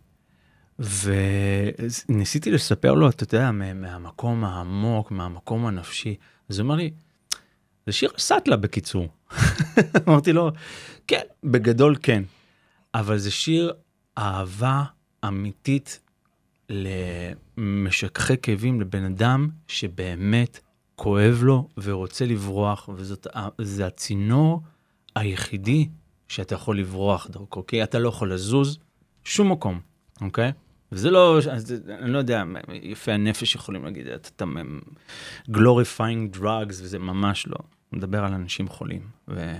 וניסיתי 0.79 2.51
לספר 2.51 2.95
לו, 2.95 3.09
אתה 3.09 3.25
יודע, 3.25 3.51
מה- 3.51 3.75
מהמקום 3.75 4.45
העמוק, 4.45 5.11
מהמקום 5.11 5.67
הנפשי. 5.67 6.15
אז 6.49 6.59
הוא 6.59 6.67
אמר 6.67 6.75
לי, 6.75 6.91
זה 7.87 7.93
שיר 7.93 8.11
סאטלה 8.19 8.57
בקיצור. 8.57 9.09
אמרתי 10.09 10.33
לו, 10.33 10.51
כן, 11.07 11.23
בגדול 11.45 11.97
כן, 12.03 12.23
אבל 12.95 13.19
זה 13.19 13.31
שיר 13.31 13.73
אהבה 14.19 14.85
אמיתית 15.25 16.01
למשככי 16.71 18.37
כאבים, 18.43 18.81
לבן 18.81 19.05
אדם 19.05 19.49
שבאמת 19.69 20.61
כואב 20.97 21.41
לו 21.43 21.69
ורוצה 21.83 22.27
לברוח, 22.27 22.89
וזה 23.59 23.87
הצינור 23.87 24.63
היחידי 25.17 25.89
שאתה 26.29 26.55
יכול 26.55 26.79
לברוח 26.79 27.27
דרכו, 27.31 27.67
כי 27.67 27.83
אתה 27.83 27.99
לא 27.99 28.09
יכול 28.09 28.33
לזוז 28.33 28.79
שום 29.25 29.53
מקום, 29.53 29.81
אוקיי? 30.21 30.53
וזה 30.93 31.11
לא, 31.11 31.39
אז, 31.39 31.75
אני 31.89 32.13
לא 32.13 32.19
יודע, 32.19 32.43
יפי 32.83 33.13
הנפש 33.13 33.55
יכולים 33.55 33.85
להגיד, 33.85 34.07
אתה, 34.07 34.29
אתה 34.37 34.45
glorifying 35.51 36.37
drugs, 36.37 36.69
וזה 36.69 36.99
ממש 36.99 37.47
לא. 37.47 37.59
מדבר 37.93 38.25
על 38.25 38.33
אנשים 38.33 38.69
חולים. 38.69 39.03
ו... 39.29 39.55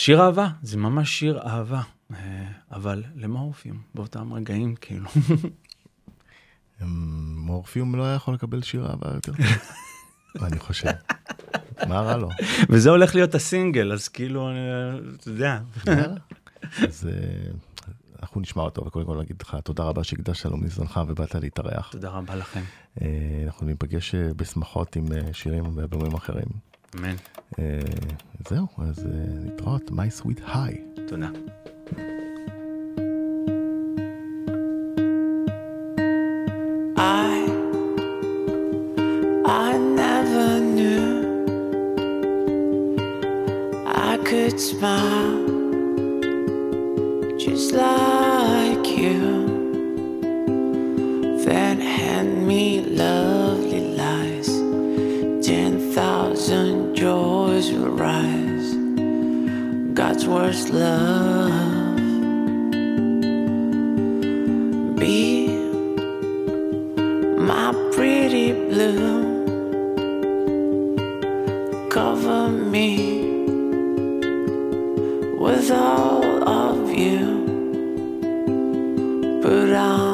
שיר 0.00 0.22
אהבה, 0.22 0.48
זה 0.62 0.76
ממש 0.76 1.18
שיר 1.18 1.40
אהבה, 1.46 1.80
אה, 2.14 2.46
אבל 2.72 3.02
למורפיום, 3.16 3.78
באותם 3.94 4.32
רגעים, 4.32 4.74
כאילו. 4.76 5.08
מורפיום 7.36 7.94
לא 7.94 8.04
היה 8.04 8.14
יכול 8.14 8.34
לקבל 8.34 8.62
שיר 8.62 8.86
אהבה 8.86 9.10
יותר. 9.14 9.32
אני 10.46 10.58
חושב. 10.58 10.90
מה 11.88 12.00
רע 12.00 12.16
לו? 12.16 12.28
וזה 12.68 12.90
הולך 12.90 13.14
להיות 13.14 13.34
הסינגל, 13.34 13.92
אז 13.92 14.08
כאילו, 14.08 14.50
אתה 15.16 15.28
יודע. 15.28 15.60
אז 16.88 17.08
אה, 17.12 17.50
אנחנו 18.22 18.40
נשמע 18.40 18.62
אותו, 18.62 18.86
וקודם 18.86 19.06
כל 19.06 19.18
נגיד 19.20 19.36
לך 19.42 19.56
תודה 19.64 19.82
רבה 19.84 20.04
שהקדשת 20.04 20.46
לנו 20.46 20.56
מזמנך 20.56 21.00
ובאת 21.08 21.34
להתארח. 21.34 21.88
תודה 21.92 22.10
רבה 22.10 22.34
לכם. 22.34 22.62
אה, 23.02 23.06
אנחנו 23.46 23.66
ניפגש 23.66 24.14
בשמחות 24.14 24.96
עם 24.96 25.06
שירים 25.32 25.76
ואלבומים 25.76 26.14
אחרים. 26.14 26.69
אמן. 26.95 27.15
אה, 27.59 27.79
זהו, 28.49 28.67
אז 28.77 29.05
אה, 29.05 29.11
להתראות, 29.43 29.89
My 29.89 30.21
Sweet 30.21 30.39
High. 30.49 30.77
תודה. 31.07 31.29
I 36.97 37.37
I 39.67 39.71
never 40.01 40.49
knew 40.75 41.07
I 44.09 44.13
could 44.29 44.57
smile 44.71 45.37
just 47.45 47.69
like 47.85 48.85
you. 49.03 49.19
Then 51.45 51.77
hand 51.97 52.31
me 52.49 52.63
lovely 52.99 53.38
Joys 57.60 57.72
will 57.72 57.90
rise. 57.90 58.74
God's 59.94 60.26
worst 60.26 60.70
love. 60.70 61.96
Be 64.96 65.48
my 67.48 67.72
pretty 67.92 68.52
blue. 68.52 69.44
Cover 71.90 72.48
me 72.48 73.44
with 75.38 75.70
all 75.70 76.48
of 76.48 76.90
you. 76.90 77.26
Put 79.42 79.72
on 79.72 80.09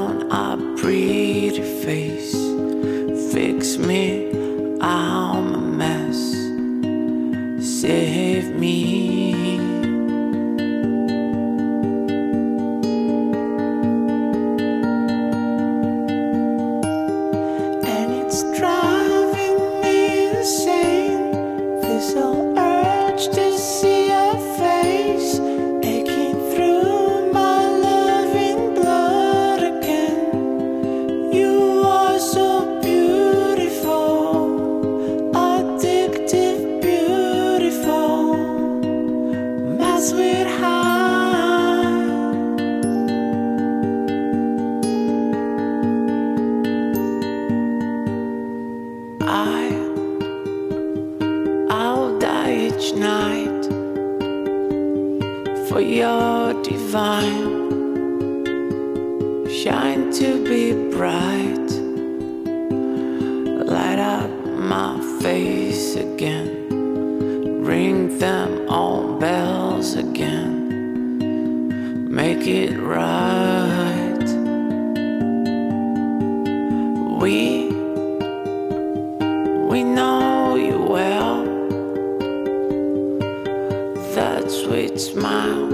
That 84.47 84.53
sweet 84.53 85.01
smile 85.01 85.67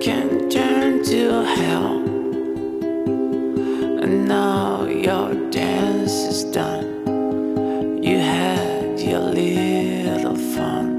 can 0.00 0.50
turn 0.50 1.04
to 1.04 1.44
hell. 1.44 1.98
And 4.02 4.26
now 4.26 4.86
your 4.86 5.32
dance 5.50 6.10
is 6.10 6.42
done. 6.42 8.02
You 8.02 8.18
had 8.18 8.98
your 8.98 9.20
little 9.20 10.34
fun, 10.34 10.91